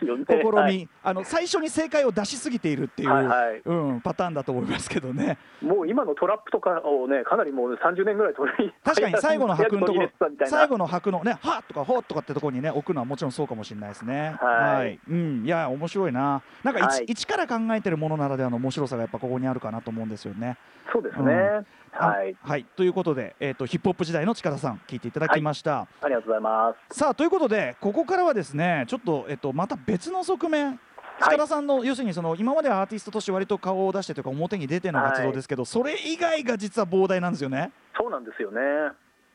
[0.00, 5.38] 試み、はい、あの最初に正解を出しすぎているっていう、はいはい、うん、パターンだと思いますけどね。
[5.62, 10.10] もう今のトラップとかをねかなりもう30年ぐらい取り確かに最後の拍のところ
[10.46, 11.66] 最後の拍のねはっ！
[11.66, 14.36] とかほっとかってところにね置くのはもちろんそうかもしれないですね。
[14.40, 16.42] はい、うん、いや面白いな。
[16.62, 20.58] なんか一、から考えてるものならではの面白さがやっぱここにあるかなと思うんですよね。
[20.92, 21.66] そうですね、うん。
[21.92, 26.98] はい、はい、ということで、えーと、ヒップホップ時代の力さん聞いていただきました、はい、ありがとうございます。
[26.98, 30.80] さあということでここからはですねちょっと,、えーと、また別の側面
[31.20, 37.72] 力さんの、要するにその今まではアーティストとして割と顔を出してというか表に出ての活動ですけど、それ以外が実は膨大なんですよね。
[37.96, 38.60] そうなんですよね。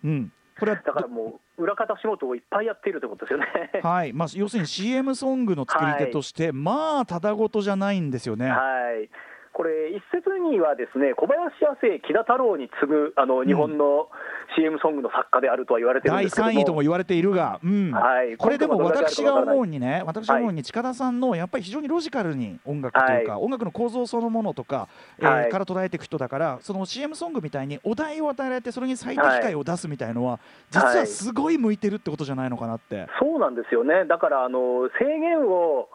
[0.04, 0.32] うん。
[0.60, 3.82] これはだからもう裏方仕事をいっぱいやっているということですよね。
[3.84, 8.50] はい、まあ要するに CM ソングの作り手として、はい、まあただごとじゃないんですよね。
[8.50, 8.58] は
[9.00, 9.10] い。
[9.58, 14.08] これ、一説にはですね小林亜生、木田太郎に次ぐあの日本の
[14.56, 17.92] CM ソングの作家であるとは言われてるんですけど第3位とも言われているが、うん。
[17.92, 30.40] はい、これでも私が思うにね、私が思うに近田さんのやっぱり非常にロジカルに音楽というか、はい、音楽の構造そのものとか、えー、はい、から捉えていく人だから、その CM ソングみたいにお題を与えられて、それに最適解を出すみたいのは、
[30.70, 33.08] 実はすごい向いてるってことじゃないのかなって。
[33.20, 34.06] そうなんですよね。
[34.06, 35.90] だからあの制限を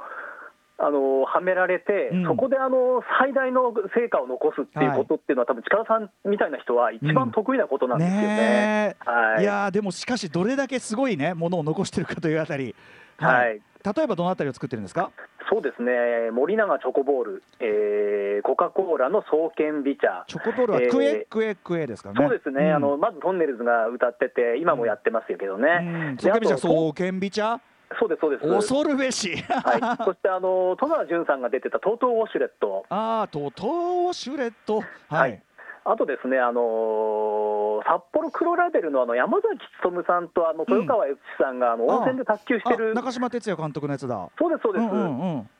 [0.79, 8.97] あのはめられて、うん、そこであの最大の成果を残すっていうことっていうのは、はい、多分近田さんみたいな人は一番得意なことなんですよね。
[9.07, 12.75] うん、はい、いやでもしかしどれだけすごいねものを残してるかというあたり、
[13.19, 13.61] はい、はい、
[13.95, 15.11] 例えばどのあたりを作ってるんですか？
[15.51, 16.31] そうですね。
[16.33, 20.25] 森永チョコボール、えー、コカ・コーラの創建美茶。
[20.27, 27.61] チョコボールはクエクエクエですかね、そうですね、うん、あのまずトンネルズが歌ってて今もやってますけどね、うん、創建美茶創建美茶
[27.99, 28.49] そうです、そうです。
[28.49, 29.37] 恐るべし。
[29.37, 30.05] はい。
[30.05, 32.85] そして、あの、戸川淳さんが出てたトートウォシュレット。
[32.89, 34.81] ああ、トートウォシュレット。
[34.81, 34.87] はい。
[35.09, 35.43] はい、
[35.85, 44.29] あとですね、あのー、札幌黒ラベルのあの山崎努さんとあの豊川悦司さんがあの温泉で卓球してる、中島哲也監督のやつだ。
[44.39, 44.83] そうです、そうです。
[44.83, 45.51] うんうんうん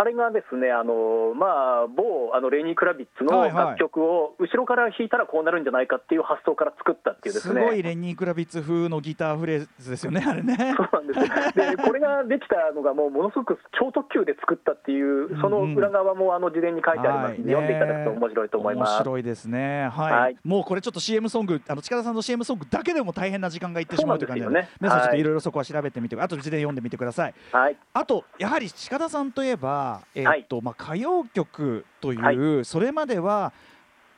[0.00, 7.60] あれがですね、あのまあ、某あのレイニー・クラビッツの楽曲を後ろから弾いたらこうなるんじゃないかっていう発想から作ったっていうですね。
[7.60, 10.56] すごいレイニー・クラビッツ風のギターフレーズですよね、あれね。
[10.74, 18.90] そうなんですで これができたのが、もうものすごく超特急で作ったっていう、その裏側もあの事前に書いてありますので、読んでいただくと面白いと思います。
[18.92, 24.48] 面白いですね、はい、はい、もうこれちょっと CM ソング、あの近田さんの CM ソングだけでも大変な時間がいってしまうという感じで、
[24.80, 25.22] 皆さん、ちょっとい。
[25.22, 27.34] ろいろそこは調べてみて、あと事前読んでみてください。
[27.52, 30.64] はい、あと、やはり近田さんといえば、えー、っと、はい。
[30.64, 32.20] まあ、歌謡曲という、
[32.56, 33.52] はい、それまでは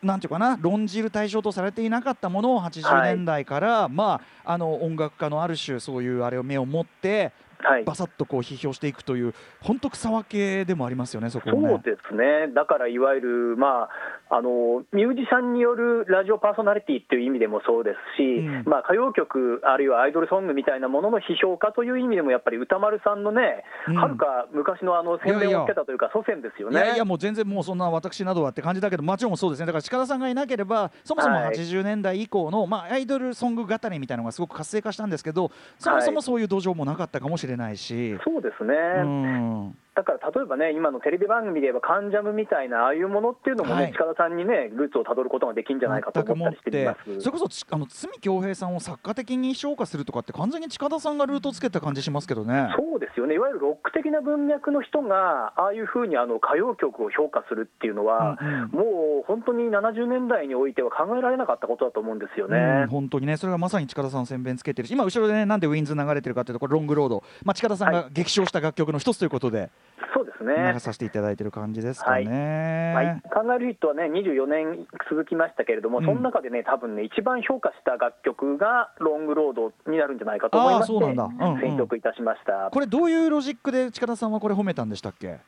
[0.02, 13.88] なんていうかな論じる対象とされていなかったものを80年代から、はい、まあ、あの音楽家のある種そういうあれを目を持ってはい、バサッとこう批評していくという、本当、草分けでもありますよね、そこ、ね、そうですね、だからいわゆる、まあ
[14.34, 23.62] あの、ミュージシャンによるラジオパーソナリティっていう意味でもそうですし、うん、まあ、歌謡曲、あるいはアイドルソングみたいなものの批評家という意味でも、やっぱり歌丸さんのね、
[23.94, 26.76] は、る、か昔のあの宣伝をつけたというか、祖先ですよね。
[26.76, 38.14] いやいや、もう全然もうそんな私などはって感じだけど、もちろんそうですね、だから近田さんがいなければ、そもそも80年代以降の、はい、まあ、アイドルソング語りみたいなのがすごく活性化したんですけど、そもそもそういう土壌もなかったかもしれないし。
[38.14, 39.72] はいそうですね。
[39.94, 52.72] だから例えばね、今のテレビ番組で言えば、関ジャムみたいな、ああいうものっていうのもね、はい、近田さんにね、ルーツをたどることができるんじゃないかと思ったりしてますそれこそあの堤恭平さんを作家的に評価するとかって、完全に近田さんがルートつけた感じしますけどね。
[52.78, 62.82] そうですよね、いわゆるロック的な文脈の人が、ああいうふうにあの歌謡曲を評価するっていうのは、うんうん、もう本当に70年代においては考えられなかったことだと思うんですよね。
[62.82, 69.58] うん、本当にね、それがまさに近田さん、宣伝つけてるし、今、後ろでね、なんでウィンズ流れてるかっていうと、これ、ロングロード、まあ、近田さんが激唱した楽曲の一つということで。
[69.60, 69.70] はい
[70.14, 70.72] そうですね。
[70.72, 73.06] 流させていただいている感じですかね、はい。
[73.06, 82.70] はい、考えるヒットはね24年続きましたけれども、うん、その中でね多分ね一番評価した楽曲がロングロードになるんじゃないかと思いまして、うんうん、選曲いたしました。
[82.70, 85.38] これどういうロジックで近田さんはこれ褒めたんでしたっけ？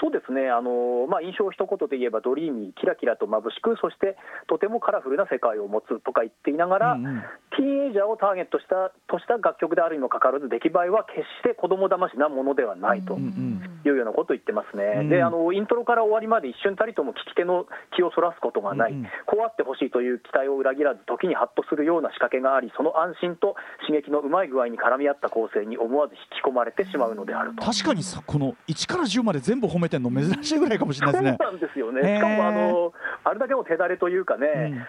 [0.00, 4.16] そうですね、あのまあ、印象一言で言えば、ドリーミー、キラキラと眩しく、そして
[4.48, 7.22] とてもカラフルな世界を持つとか言っていながら、うんうん、
[7.56, 23.54] ティーンエイジャーをターゲットしたとした楽曲であるにもかかわらず出来栄えは決して子供騙しなものではないというようなことを言ってますね、うん、であのイントロから終わりまで一瞬たりとも聞き手の気をそらすことがない、うん、こうあってほしいという期待を裏切らず時にハッとするような仕掛けがありその安心と
[23.86, 27.62] 刺激のうまい具合に絡み合った構成に思わず引き込まれてしまうのであると。
[27.62, 31.36] 確かにさこの1から10まで全部褒めてるの珍しいぐらいかもしれないですね。
[31.40, 32.02] そうなんですよね。
[32.02, 32.92] しかもあの
[33.24, 34.46] あれだけの手だれというかね、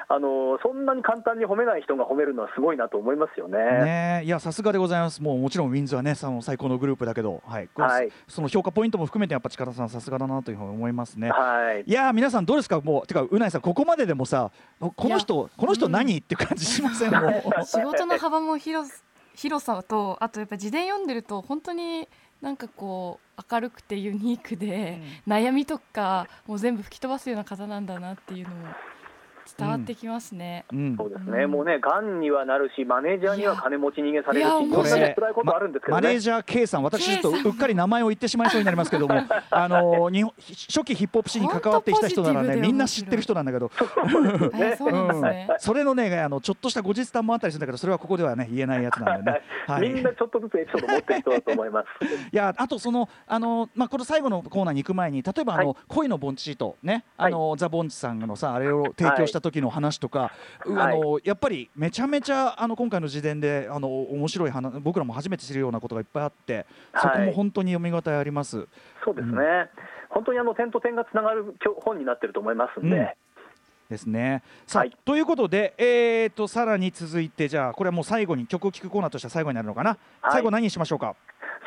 [0.10, 3.58] うん、あのそんなに簡単に褒めない人が褒めるのはすごいなと思いますよね。
[3.58, 5.22] ねいやさすがでございます。
[5.22, 11.30] もうもちろんウィンズはねその最高のグループだけど、はい、はい、その評価ポイントも含めてやっぱ力さんさすがだなというふうに思いますね。
[11.30, 12.82] はい、いや皆さんどうですか？
[12.82, 17.12] もうてかうないさんここまででもさこの人この人何、っていう感じしません？
[17.12, 17.32] もう。
[17.66, 18.92] 仕事の幅も広
[19.36, 22.08] 広さとあとやっぱ自伝読んでると本当に
[22.42, 28.68] なんかこう明るくてユニークで、うん、悩みとかもう全部吹き飛ばすような方なんだなっていうのも
[29.58, 39.16] 伝わってきますね、うん、そうですね、もうね、がんにはなるし、マネージャーには金持ち逃げされるし、これ、辛いことあるんですけど、ね、マネージャー K さん、私、ちょっとうっかり名前を言ってしまいそうになりますけども、
[39.50, 43.72] あの日本初期ヒップホップ史に関わってきた人ならね、みんな知ってる人なんだけど、
[45.60, 49.42] それのね、あのちょっとした後日談もあったりするんだけど、それはここではね、言えないやつなんでね。
[49.68, 51.88] はい、みんなちょっとずつエピソード持ってる人だと思います。
[52.32, 60.32] いや、あとその、あのまあ、この最後のコーナーに行く前に、例えばあの、はい、恋のボンチート、ね、あの、はい、ザ・ボンチさんのさ、あれを提供した時の話とか、
[60.64, 68.68] か、あのやっぱりめちゃめちゃあの今回の時点であの面白い話僕らも初めて知るようなことがいっぱいあってそこも本当に読み応えあります。
[69.04, 69.38] そうですね、うん、
[70.10, 72.96] 本当にあの点と点がつながる本になってると思いますんで。
[72.96, 73.08] うん
[73.90, 74.42] ですね。
[74.66, 81.16] さあ、はい、ということで、えーと、さらに続いて、じゃあ、これはもう最後に曲を聴くコーナーとしては最後になるのかな、はい、最後、何にしましょうか？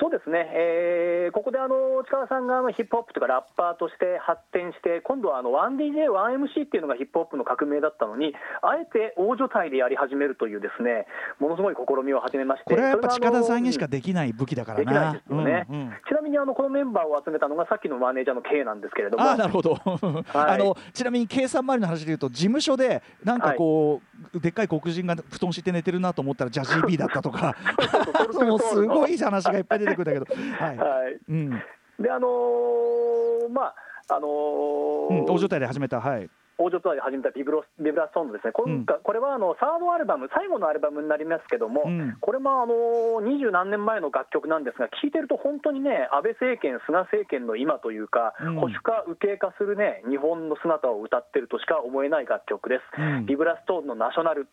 [0.00, 11.06] そうですね、えー、ここであの近田さんがあのヒップホップとかラッパーとして発展して、今度はあの 1DJ、1MC っていうのがヒップホップの革命だったのに、あえて大所帯でやり始めるという、ですね
[11.38, 27.54] ものすごい試みを始めまして、これはやっぱ近田さんにしかできない武器だからな、できないですよね、うんうん、ちなみにあのこのメンバーを集めたのが、さっきのマネージャーの K なんですけれども、あなるほど、 はい、あのちなみに K さん周りの話でいうと、事務所でなんかこう、はい、でっかい黒人が布団敷いて寝てるなと思ったら、ジャジー B だったとか、
[28.44, 30.64] もうすごい話がいっぱい出てくるんだけど。
[30.64, 31.18] はい、はい。
[31.28, 31.50] うん、
[31.98, 33.74] であのー、まあ
[34.10, 53.26] あのー、うん、大所帯で始めた、はい、大所帯で始めたビブロビブラストーンのですね、今回、うん、これはあのサードアルバム、最後のアルバムになりますけども、うん、これもあの二十何年前の楽曲なんですが、聴いてると本当にね、安倍政権、菅政権の今というか、保守化、右傾化するね、日本の姿を歌ってるとしか思えない楽曲です。
[53.26, 54.48] ビブラストーンのナショナル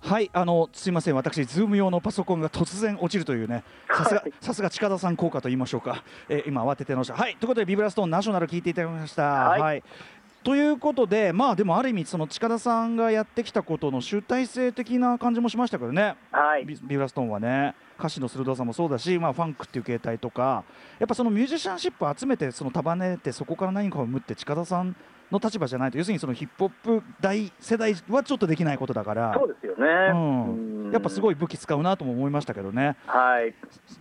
[0.00, 1.14] はいあのすみません。
[1.14, 3.62] 私ズーム用のパソコンが突然落ちるというね。
[3.88, 9.82] さすが、さすが近田さん効果と言いましょうか、えー、今慌ててましたはいということでビブラストーンナショナル聞いていただきました、はい、はい、
[10.42, 17.74] ということでまあでもある意味その近田さんがやってきたことの集大成的な感じもしましたけどね、はい、ビブラストーンはね。
[17.98, 20.64] 歌詞の鋭さもそうだし、まあ、ファンクっていう形態とか。
[20.98, 24.96] やっぱそのミュージシャンシップを集めてその束ねてそこから何かを生むって近田さん
[25.30, 29.34] の立場じゃないと要するにそのヒップホップ大世代はちょっとできないことだから。
[29.38, 30.16] そうですよね、う
[30.88, 32.96] ん、やっぱすごい武器使うなとも思いましたけどね。
[33.06, 33.54] はい、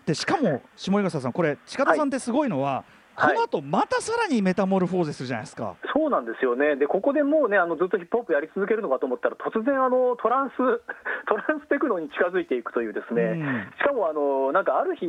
[0.06, 5.76] でしかも下井笠さんこれ近田さんってすごいのは、はいこの後またさらにメタモルフォーゼするじゃないですか。
[5.94, 10.58] そうなんですよね、でここでもうね、あのずっとヒップホップやり続けるのかと思ったら、突然あのトランス、
[11.28, 15.06] トランステクノに近づいていくという、ですね、うん、しかもあのなんかある日、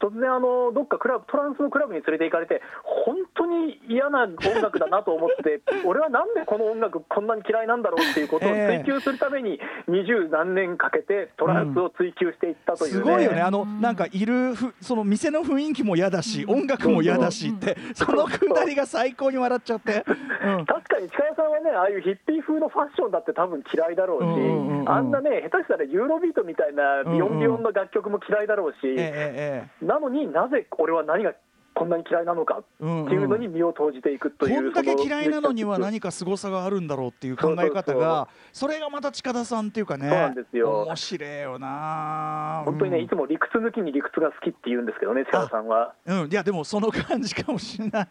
[0.00, 12.98] 突然あの、どっかクラブ、トランスのクラブに連れて行かれて、本当に嫌な音楽だなと思って、 俺はなんでこの音楽、こんなに嫌いなんだろうっていうことを追求するために、二十何年かけてトランスを追求していったという、ね。
[12.98, 20.04] うん、すごいよね、あのなんかいるふ、その店の雰囲気も嫌だし、音楽も嫌だしって、そのくだりが最高に笑っちゃって、
[20.44, 28.90] うん、確かに近谷さんはねああいうヒッピー風のファッションだって多分嫌いだろうし、うんうんうん、あんなね下手したらユーロビートみたいなビヨンビヨンの楽曲も嫌いだろうし、うん。
[28.90, 31.32] うんええ、なのになぜ俺は何が
[31.78, 40.82] こんなに嫌いなのかっていうのに身を投じていくという、うんうん、こんだけ嫌いなのには何か凄さがあるんだろうっていう考え方がそれがまた近田さんっていうかねそうなんですよ。
[40.82, 42.62] 面白いよな。
[42.64, 45.94] 本当にね、いつも理屈抜きに理屈が好きって言うんですけどね近田さんは。
[46.04, 46.30] うん。
[46.32, 48.08] いやでもその感じかもしれない。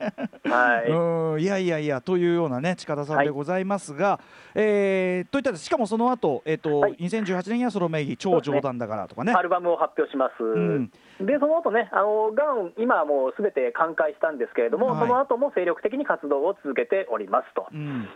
[0.50, 1.42] はい、うん。
[1.42, 4.22] いやいやいやというようなね近田さんでございますが、はい、
[4.56, 17.68] えー、といったしかもその後えっ、ー、と、はい、2018年にはソロ名義超冗談だからとかね、ね、アルバムを発表します、うん、でその後ねあのがん今はもうすべて寛解したんですけれども、はい、その後も精力的に活動を続けておりますと。
[17.72, 18.08] うん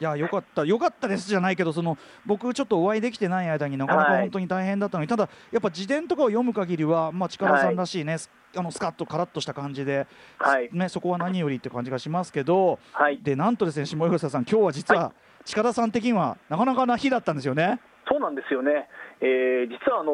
[0.00, 8.22] いやよかったよかったですじゃないけどその僕ちょっとお会いできてない間になかなか本当に大変だったのに、はい、ただやっぱ自伝とかを読む限りはまあ力さんらしいね、はい、
[8.58, 10.06] あのスカッとカラッとした感じで、
[10.38, 15.12] はい、ねそこは何よりって感じがしますけど、はい、でなんとですね下吉さん今日は実は、
[15.44, 17.80] 力さん的にはなかなかな日だったんですよね。
[18.18, 18.88] そうなんですよね。
[19.20, 20.12] えー、実はあの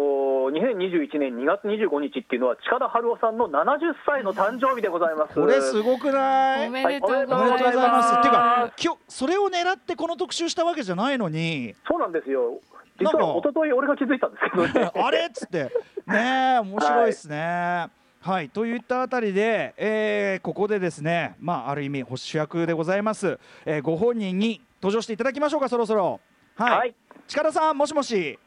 [0.52, 5.34] 2021年2月25日っていうのは近田春夫さんの70歳の誕生日でございます。
[5.34, 6.68] これすごくない？
[6.68, 8.14] おめでとうございます。
[8.18, 11.74] っていうか今日それを狙ってこの特集したわけじゃないのに。
[11.88, 12.60] そうなんですよ。
[13.00, 14.92] 実は一昨日俺が気づいたんですけどね。
[15.02, 15.70] あれっつって
[16.06, 17.38] ね面白いですね。
[17.38, 26.20] はいはい、といったあたりで、えー、ここでですね、まあ、ある意味主役でございます、えー、ご本人に登場していただきましょうかそろそろ
[26.54, 26.94] はい、はい、
[27.26, 28.38] 力さんもしもし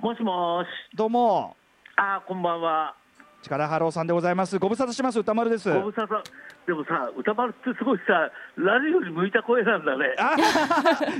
[0.00, 0.96] もしもし。
[0.96, 1.56] どうも。
[1.96, 2.94] あ、こんばんは。
[3.42, 4.58] 近田春夫さんでございます。
[4.58, 5.20] ご無沙汰します。
[5.20, 5.72] 宇多丸です。
[5.72, 6.20] ご無沙汰。
[6.66, 10.06] でもさ、宇多丸ってすごいさ、ラジオに向いた声なんだね。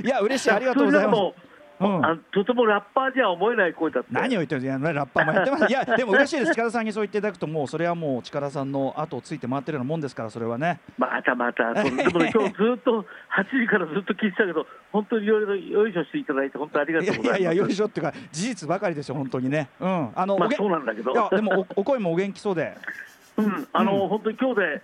[0.03, 1.19] いや、嬉しい、ありがとうございます。
[1.79, 4.93] うん、あとてもラッパーじゃ思えない声だった何を言ってるんですか。
[4.93, 5.65] ラッパーもやってます。
[5.69, 6.51] いやでも嬉しいです。
[6.53, 10.79] 力さんにそう言っていただくともうそれはもう近田さんの後をついて回ってるようなもんですからそれはね。
[10.97, 13.05] またまたでも、ね、今日ずっと8
[13.59, 17.41] 時からずっと聞いてたけど本当にいろいろよいしょしていただいて本当ありがとうございます。
[17.41, 19.69] いやいやよいしょっていうか事実ばかりですよ本当にね。
[19.79, 20.09] うん。
[20.15, 21.11] あの、まあ、そうなんだけど。
[21.11, 22.75] いやでもおお声もお元気そうで。
[23.37, 23.67] うん。
[23.73, 24.81] あの、うん、本当に今日で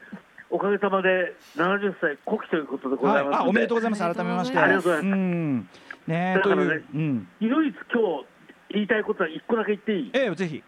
[0.50, 4.02] おかげさまで70歳古希ということでございます、はい、あおめでとうございます。
[4.02, 4.58] 改めまして。
[4.58, 5.70] ありがとうございます、うん
[6.10, 8.26] ねだからね、うん、唯一今日
[8.74, 10.12] 言いたいことは一個だけ言っていい？
[10.14, 10.64] ええぜひ。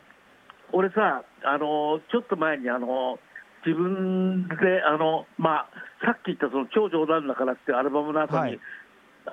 [0.71, 3.19] 俺さあのちょっと前にあの
[3.65, 5.69] 自分であのまあ
[6.05, 8.59] さっき言ったその超冗談だからっていうアルバムの後に、はい、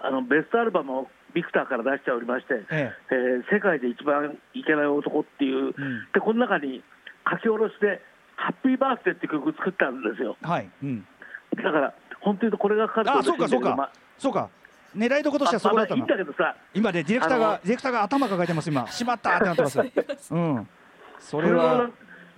[0.02, 3.14] あのベストアルバムをビクターから出しておりまして、ええ。
[3.14, 5.72] えー、世界で一番いけない男っていう、うん、
[6.12, 6.82] でこの中に
[7.30, 8.02] 書き下ろしで
[8.36, 10.36] 「ハッピーバースデー」って曲作ったんですよ。
[10.42, 11.06] はい、うん、
[11.54, 14.50] だから本当にこれがかかるとそうかそうか、ま、そうか
[14.96, 16.06] 狙いどころとしてはそこだったの。
[16.74, 18.90] 今でディレクターがディレクターが頭抱えてます今。
[18.90, 19.80] しまったってなってます。
[20.34, 20.68] うん。
[21.18, 21.90] それは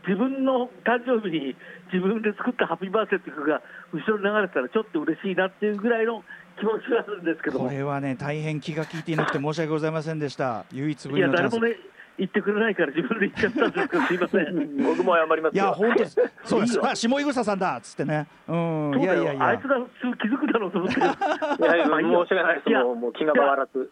[0.06, 1.56] 自分の誕生日に
[1.92, 6.24] 自分で作ったハッピーバースデーって曲が後ろに流れてたらちょっと嬉しいなっていうぐらいの
[6.58, 10.64] 気持ちがあるんですけどこれはね大変気が利いていなくて申し訳ございませんでした。
[10.72, 11.28] 唯一無二の。
[11.28, 11.76] いや誰もね
[12.18, 14.76] 言ってくれないから自分で言っちゃったんですけど すいません。
[14.82, 16.04] 僕も謝りますいや本当
[16.44, 16.86] そうです。
[16.86, 18.26] あ下井草さんだっつってね。
[18.48, 19.00] うん。
[19.00, 19.46] いやいやいや。
[19.46, 21.00] あいつが普通気づくだろうと思って。
[21.00, 22.70] いやいや申し訳ないです。
[22.70, 23.90] もうもう気が回らず。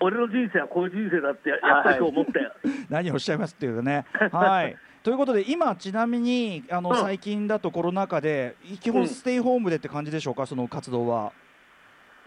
[0.00, 2.52] 俺の人生はこういう人生だってやっぱりそう思ったよ、
[2.90, 4.04] 何をおっしゃいますっていうね。
[4.32, 4.76] はい。
[5.02, 11.32] ということで今ちなみにあの、最近だとコロナ禍で基本ステイホームでって感じでしょうか、その活動は。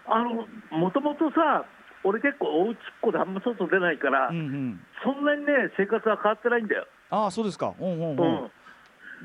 [0.06, 1.64] あのもともとさ
[2.04, 6.86] 俺結構おうちっ子であんま外出ないから、うんうん、そんなにね生活は変わってないんだよ。
[7.10, 7.74] ああそうですか。
[7.80, 8.16] うんうんう。
[8.16, 8.51] ん、うん、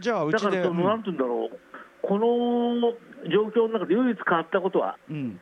[0.01, 1.59] じゃあうちでだからその、なんて言うんだろう。
[2.01, 2.93] この
[3.29, 5.41] 状況の中で唯一変わったことは、うん、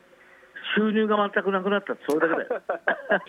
[0.75, 2.63] 収入が全くなくなったそれだけだよ。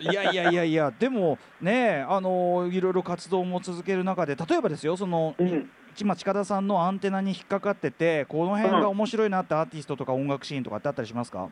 [0.00, 11.48] いやいやいやいやでもねあのいろいろ活動も続ける中で例えばですよその、うん、今近田さんのアンテナに引っかかっててこの辺が面白いなってアーティストとか音楽シーンとかってあったりしますか？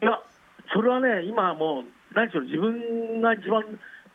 [0.00, 0.20] いや
[0.72, 3.62] それはね、今もう、何しろ自分が一番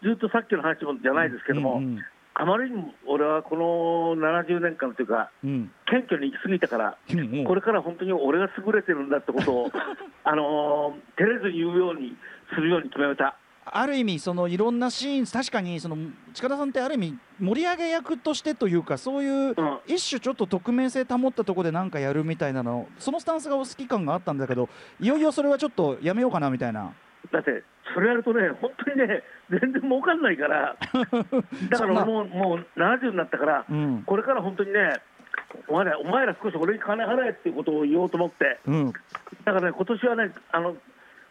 [0.04, 2.00] ずっとさっきの話じゃないですけども、うんうん、
[2.34, 9.72] あまりにも俺はこの70年間というか、うん、謙虚に行き過ぎたから、うんうん、これから本当に俺が優れてるんだってことを、
[10.24, 12.16] あのー、照れずに言うように
[12.54, 13.38] するように決めた。
[13.66, 15.98] ある意味そのいろんなシーン確かにその
[16.34, 19.56] 近田さんってある意味盛り上げ役としてというかそういう
[19.88, 26.94] 一種ちょっと匿名性保ったところで何かやるみたいなのそのスタンスがお好き感があったんだけどいよいよそれはちょっとやめようかなみたいな。
[27.32, 27.64] だって
[27.94, 30.76] それやるとね本当にね全然儲かんないから。
[31.70, 35.02] だからもうもう70になったから、うん、これから本当にね
[35.68, 38.94] お前らお前ら少し俺に金払えっていうことを言おうと思って、うん、
[39.44, 40.76] だからね今年はねあの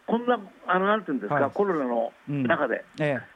[0.06, 3.34] こんな、あのなんていうんですか、はい、コロナの中で、うんええ、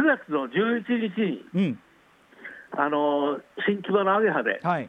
[0.00, 1.78] 9月の11日に、うん、
[2.72, 4.88] あの新木場のアゲハで、はい、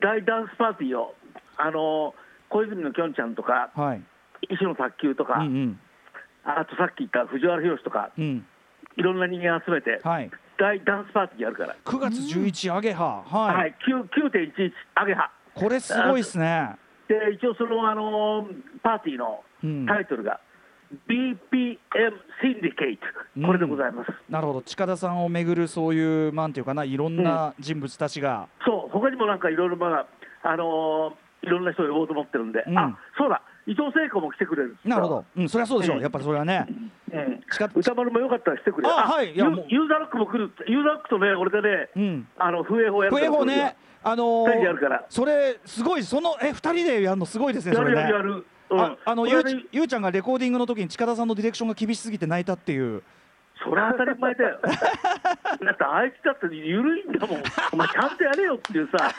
[0.00, 1.14] 大ダンスパーティーを、
[1.56, 2.14] あの
[2.48, 4.02] 小泉のきょんちゃんとか、はい、
[4.50, 5.80] 石野卓球とか、うんうん、
[6.44, 8.46] あとさっき言った藤原宏とか、うん、
[8.96, 11.76] いろんな人間集めて、はい、大ダンスパーティーやるから。
[11.84, 15.30] 9月11アゲハ、はい、はい、9.11アゲハ。
[15.54, 16.76] これすごいですね。
[17.08, 18.48] で一応そのあの
[18.82, 19.42] パーティーの
[19.86, 20.40] タイトルが、
[21.08, 21.78] BPM
[22.42, 23.06] シンディケイト、
[23.46, 30.06] これでございます、うん、なるほど、近田さんをめぐるそういう、なんていうかな、いろんな人物たちが、うん、そう、他にもなんかいろいろ、まあ
[30.42, 36.66] あのー、いろんな人を呼ぼうと思ってるんで、うん、あそうだ、伊藤聖子も来てくれるなるほど、うん、そりゃそうでしょう、やっぱりそれはね。
[37.12, 37.40] うん、
[37.74, 38.88] 歌丸もよかったらしてくれ。
[38.88, 48.00] あ、はい、いやユーザーロックも来る、ユーザーロックとね、俺でね、うん、あの風営法やる風営法ね、あのー、それすごい、そのえ二人でやるのすごいですね、それね。
[48.02, 53.02] やるやるああのゆうゆうちゃんがレコーディングの時に近田さんのディレクションが厳しすぎて泣いたっていう。
[53.62, 54.58] それは当たり前だよ。
[54.64, 54.68] だ
[55.72, 57.42] ってあいつだって緩いんだもん。
[57.72, 59.10] お前ちゃんとやれよっていうさ。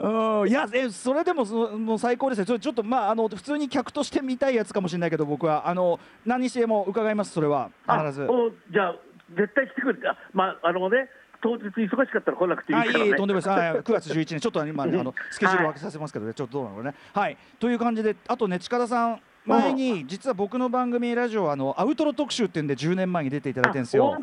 [0.00, 2.44] うんいやえそれでもそもう最高ですね。
[2.44, 8.28] それちょっとまああの普通に客として見たいやつかもしれないけど僕はあの何にしても伺いますそれは必ず。
[8.70, 8.96] じゃあ
[9.34, 10.08] 絶対来てくれ。
[10.08, 11.10] あまああのね。
[11.40, 13.82] 当日忙しかったら来なくていいから、ね、いいとんでもないです。
[13.84, 16.94] 9月11日ちょっと今、ね、あのスケジュール分けさせますけどね、ちょっとどうなのね。
[17.12, 17.36] はい。
[17.58, 24.18] という感じであとね近田さん前に実は僕の番組ラジオあのアウトロ特集っていうんで10年前に出ていただいてるんですよ。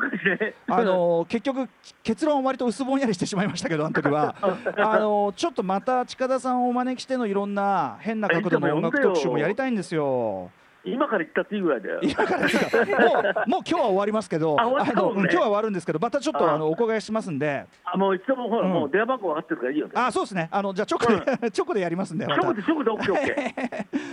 [0.68, 1.68] あの結局
[2.02, 4.36] 結論は割と薄ぼんやりしてしまいましたけどあの時は。
[4.76, 10.50] あのちょっとまた近田さんをお招きしてのいろんな変な角度の音楽特集もやりたいんですよ。
[10.84, 12.00] 今から行ったっていいぐらいだよ。
[12.02, 12.76] 今からですか？
[12.78, 12.86] もう
[13.48, 17.66] もう今日は終わりますけど、あ、ね、の今日は終わるんですけど、またちょっとあのお伺いしますんで。
[17.84, 19.92] あ、もういつでもほら、うん、もう電話番号分かってるからいいよ、ね。
[19.94, 20.48] あ、そうですね。
[20.50, 22.26] あのじゃあ直で、うん、 直でやりますんで。
[22.26, 23.54] 直で直でオッケーオッケ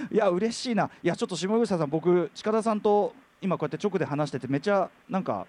[0.10, 0.14] ー。
[0.16, 0.90] いや嬉しいな。
[1.04, 5.46] いやちょっと下口さん僕近田さんと今こうやって直で話しててめっちゃなんか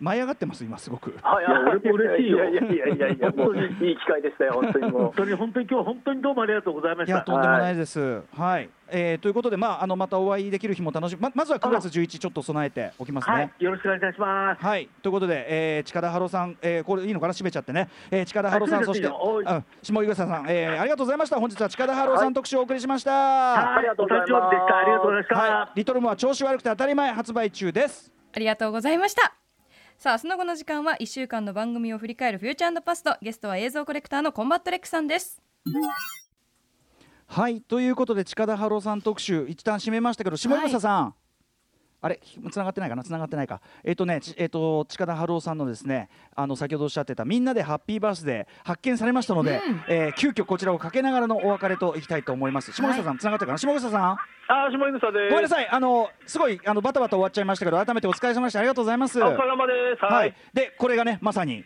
[0.00, 1.16] 舞い上がってます今すごく。
[1.22, 2.50] はい、俺も嬉しいよ。
[2.50, 5.02] いやいやいやいやいや、もういい機会でしたよ 本当にもう。
[5.02, 7.14] 本当に本当に今日本当にどうもありがとうございました。
[7.14, 8.00] いやとんでもないです。
[8.00, 11.20] はい、はい、えー、ということでまああのまたお会いできる日も楽しみ。
[11.20, 13.34] ままずは9月11日ちょっと備えておきますね。
[13.34, 14.64] はい、よろしくお願いいたします。
[14.64, 17.32] はいということで、えー、近田春夫さん、えー、これいいのかな？
[17.32, 17.88] 締めちゃってね。
[18.10, 21.40] えー、近田春夫さんそしてあ下井草さん、えー、ありがとうございました。
[21.40, 23.10] 本日は近田春夫さん特集をお送りしました。
[23.10, 24.78] はい、ありがとうございました。
[24.78, 25.34] ありがとうございました。
[25.36, 28.12] はい、リトルモア調子悪くて当たり前発売中です。
[28.34, 29.34] ありがとうございました。
[29.98, 33.16] さあその後の時間は1週間の番組を振り返るフューチャーパスト。
[33.20, 35.42] ゲストは映像コレクターのコンバットレックさんです。
[37.26, 37.60] はい。
[37.60, 41.27] ということで近田春さん特集一旦締めましたけど下村さん、はい
[42.00, 42.20] あれ
[42.50, 43.02] つながってないかな？
[43.02, 43.60] つながってないか。
[43.82, 52.72] えっ、ー、とねえっ、ー、と近田春夫さんのですねあの先ほどおっしゃってたみんなでハッピーバースデー発見されましたので、うん、えー、急遽こちらをかけながらのお別れといきたいと思います。
[52.72, 53.58] 下草さんつながってるかな？
[53.58, 54.16] 下草さん。
[54.50, 55.68] あ下草でごめんなさい。
[55.68, 58.60] あのすごいあのバタバタ終わっちゃいましたけど改めてお疲れ様でした。
[58.60, 59.20] ありがとうございます。
[59.20, 60.04] お疲れ様です。
[60.04, 61.64] はい、でこれがねまさに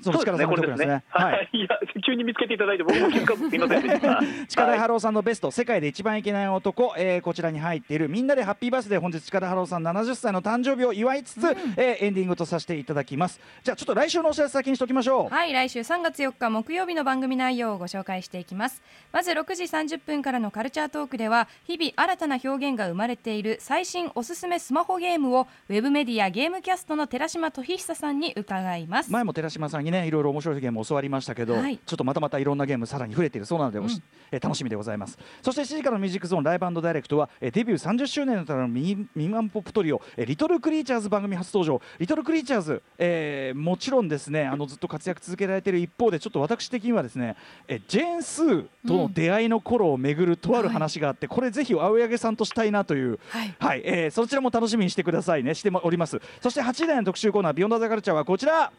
[0.00, 1.04] そう力さんの曲ですね。
[1.08, 1.48] はい。
[1.58, 1.68] いや
[2.04, 4.20] 急に見つけていただいて僕も気づかずすみませんでした。
[4.48, 13.40] 近田春夫さんのベスト世界で一番いけない男、えー、こちらに入っているみんなでハッピーバースデー本日近田春夫さん70歳の誕生日を祝いつつ、うん、えー、エンディングとさせていただきます。
[13.62, 15.34] じゃあちょっと来週のお知らせ先にしておきましょう。
[15.34, 18.82] はい来週3月4日木曜日の番組内容をご紹介していきます。
[19.12, 29.12] まず6時30分からのカルチャートークでは日々新たな表現が生まれている最新おすすめスマホゲームをウェブメディアゲームキャストの寺島俊久さんに伺います。
[29.12, 33.88] 前も寺島さんにねいろいろ面白いゲーム教わりましたけど、はい、ちょっとまたまたいろんなゲームさらに増えているそうなので、うん、
[34.30, 35.18] え楽しみでございます。
[35.42, 41.80] そして7時からのミュージックゾーンライブダイレクトはえデビュー30周年のためのミニミニマンポップトリオえリトルクリーチャーズ番組初登場。
[41.98, 47.36] リトルクリーチャーズ、えー、もちろんですねあのずっと活躍続けられている一方でちょっと私的にはですね
[47.68, 55.54] えジェーン・スーとの出会いの頃をめぐるとある話があって、うん、これぜひ青柳さんとしたいなという、はい、はい、えー、そちらも楽しみにしてくださいね。
[55.54, 56.20] しております。
[56.40, 58.72] そして8時台の特集コーナービヨンドザカルチャーはこちら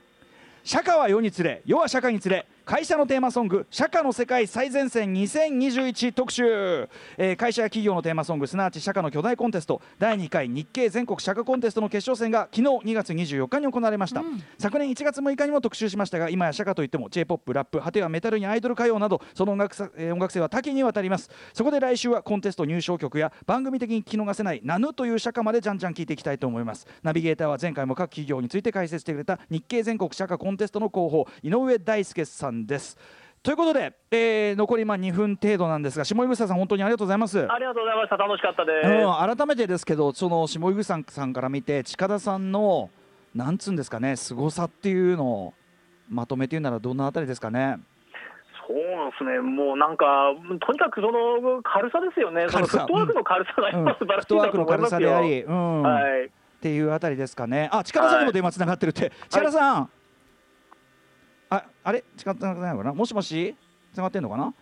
[0.64, 2.46] 釈迦は世につれ世は釈迦につれ。
[2.66, 6.88] 会社のテーマソング社会の世界最前線2021特集、
[7.18, 9.82] えー、会社や企業のテーマソングすなわち社会の巨大コンテスト。
[10.00, 21.30] 第2回日経全国社会コンテストの決勝戦が昨日2月24日に行われました、うん、昨年1月6日にも特集しましたが今や社会といっても j p o p ラップ果てはメタルにアイドル歌謡などその音楽,、えー、音楽性は多岐にわたります。
[21.54, 26.88] そこで来週はコンテスト入賞曲や番組的に聞き逃せないナヌという社会までじゃんじゃん聞いていきたいと思います。
[27.04, 32.98] ナビゲーターは前回も各企業について解説してくれた日経全国社会コンテストの広報井上大輔さんです。
[33.44, 37.40] ということで、えー、残りまあ2分程度なんですが下井草さん本当にありがとうございます。
[37.40, 38.16] ありがとうございました。
[38.16, 42.90] 楽しかったです、うん、改めてですけどその下井草さんから見て近田さんの
[43.36, 45.54] なんつうんですかね凄さっていうのを
[46.08, 47.80] まとめて言うならどんなあたりですかね？
[48.66, 48.84] そうで
[49.18, 50.06] すね、もうなんか、
[50.66, 56.30] とにかくその軽さですよね、そのフットワークの軽さが今、素晴らしいなと思いますよ、フットワークの軽さであり、うん、はい、っ
[56.62, 60.03] ていうあたりですかね、あ力さんにも電話つながってるって、はい、力さん、はい
[61.58, 62.00] ああれ？
[62.00, 62.94] 違ってないのかな？
[62.94, 63.56] もしもし？
[63.94, 64.54] つながってんのかな？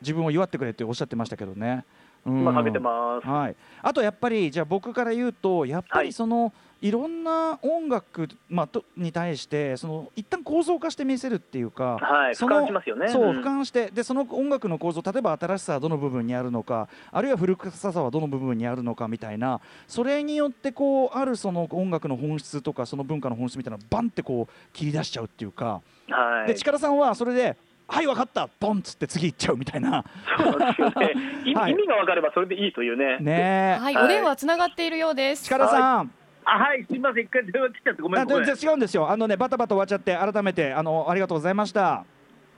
[0.00, 1.84] 自分を祝ってくれっておっしゃってましたけどね。
[2.26, 12.68] 今かけてます、はい、あとやっぱりじゃあ僕から言うとやっぱりその、はい、いろんな音楽、まあ、とに対してその一旦構造化して見せるっていうか、はい、その、ね、
[13.08, 27.56] そう俯瞰してでその音楽の構造例えば新しさはどの部分にあるのかあるいは古臭さはどの部分にあるのかみたいなそれによってこうあるその音楽の本質とかその文化の本質みたいなのをバンってこう切り出しちゃうっていうか、はい、で力さんはそれで
[27.86, 30.04] はい分かったポンっつって次行っちゃうみたいな。
[30.38, 30.94] そうですよね、
[31.54, 33.18] はい、意味が分かればそれでいいというね。
[33.18, 35.44] ねはい、お電話つながっているようです。
[35.44, 36.10] 力さん、
[36.44, 37.24] あはいすみません。
[37.24, 39.10] 一回電話切っちゃってごめんなさい違うんですよ。
[39.10, 42.04] あのねバタバタ終わっちゃって改めてあのありがとうございました。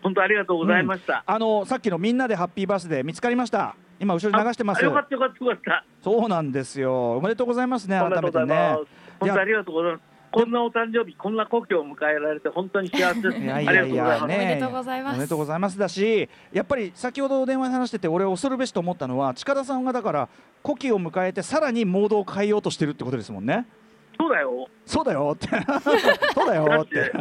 [0.02, 3.74] 本当ありがとうございました、うん、あのさっきのみんなでハッピーバースデー見つかりました？
[3.98, 4.84] 今後ろに流してます。
[4.84, 5.84] よかったよかったよかった。
[6.02, 7.16] そうなんですよ。
[7.16, 8.76] おめでとうございますね改めてね。
[9.18, 13.38] 本当ありがとうございますこんなお誕生日、こんな故郷を迎えられて、本当に幸せです。
[13.38, 15.14] いやいやいや、ね、おめでとうございます。
[15.14, 20.28] おめでとうございますだし、やっぱり先ほど電話で話してて、俺恐るべしと思ったのは、近田さんがだから
[20.62, 23.66] 古希を迎えて、さらにモードを変えようとしてるってことですもんね。
[24.20, 24.68] そうだよ。
[24.84, 25.48] そうだよって。
[26.34, 27.12] そうだよって。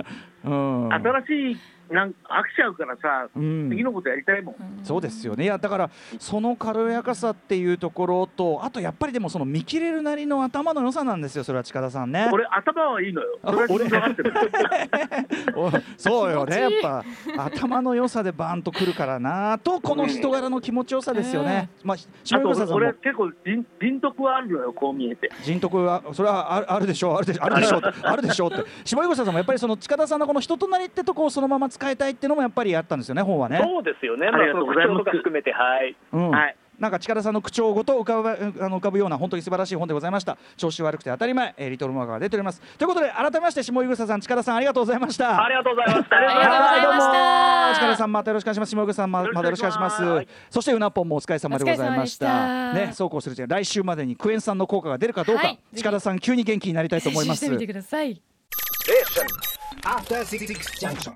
[0.43, 1.57] うん、新しい
[1.89, 2.13] なん飽
[2.47, 5.45] きちゃうからさ、うん、次のことやりたいもん、そうですよね。
[5.45, 12.29] いやだからその軽やかさっていうところとあとやっぱりでもその見切れるなりの頭の良さなんですよそれは近田さんね。
[12.31, 13.39] 俺頭はいいのよ。
[13.43, 13.67] 俺。
[15.97, 16.59] そうよね。
[16.59, 17.03] やっぱ
[17.45, 25.29] 頭の良さでバーンとくるからなとこの人柄の気持ちよさですよね、まあ下横さん俺結構人人徳はあるのよこう見えて。
[25.43, 28.63] 人徳はそれはあるあるでしょうあるであるでしょうあるでしょうって。
[28.83, 33.59] 下横さんもやっぱりその近田さんのこの人となりってとこをそのまま使いたいっていうのもやっぱりあったんですよね本はね。
[33.61, 36.55] そうですよね、まあ、その口調とか含めてはい、うん、はい。
[36.79, 40.37] なんか力さんの口調ごと浮かぶあの浮かぶような本当に素晴らしい本でございました。
[40.57, 42.61] 調子悪くて当たり前、えー、リトルマーが出ております。
[42.77, 45.43] ということで改めまして下井草さん力さんありがとうございました。
[45.43, 46.17] ありがとうございました。
[46.17, 47.79] ありがとうございました。
[47.79, 48.75] 力さんまたよろしくお願いします。
[48.75, 50.27] 下井さんままたよろしくお願いします。
[50.49, 52.73] そしてうなぽんもお疲れ様でございました。
[52.73, 57.37] ねそうこうするうちに来週までにクエン酸の効果が出るかどうか、はい、力さん急に元気になりたいと思います。
[57.45, 58.21] してみてください。
[59.83, 61.13] After 66 junction.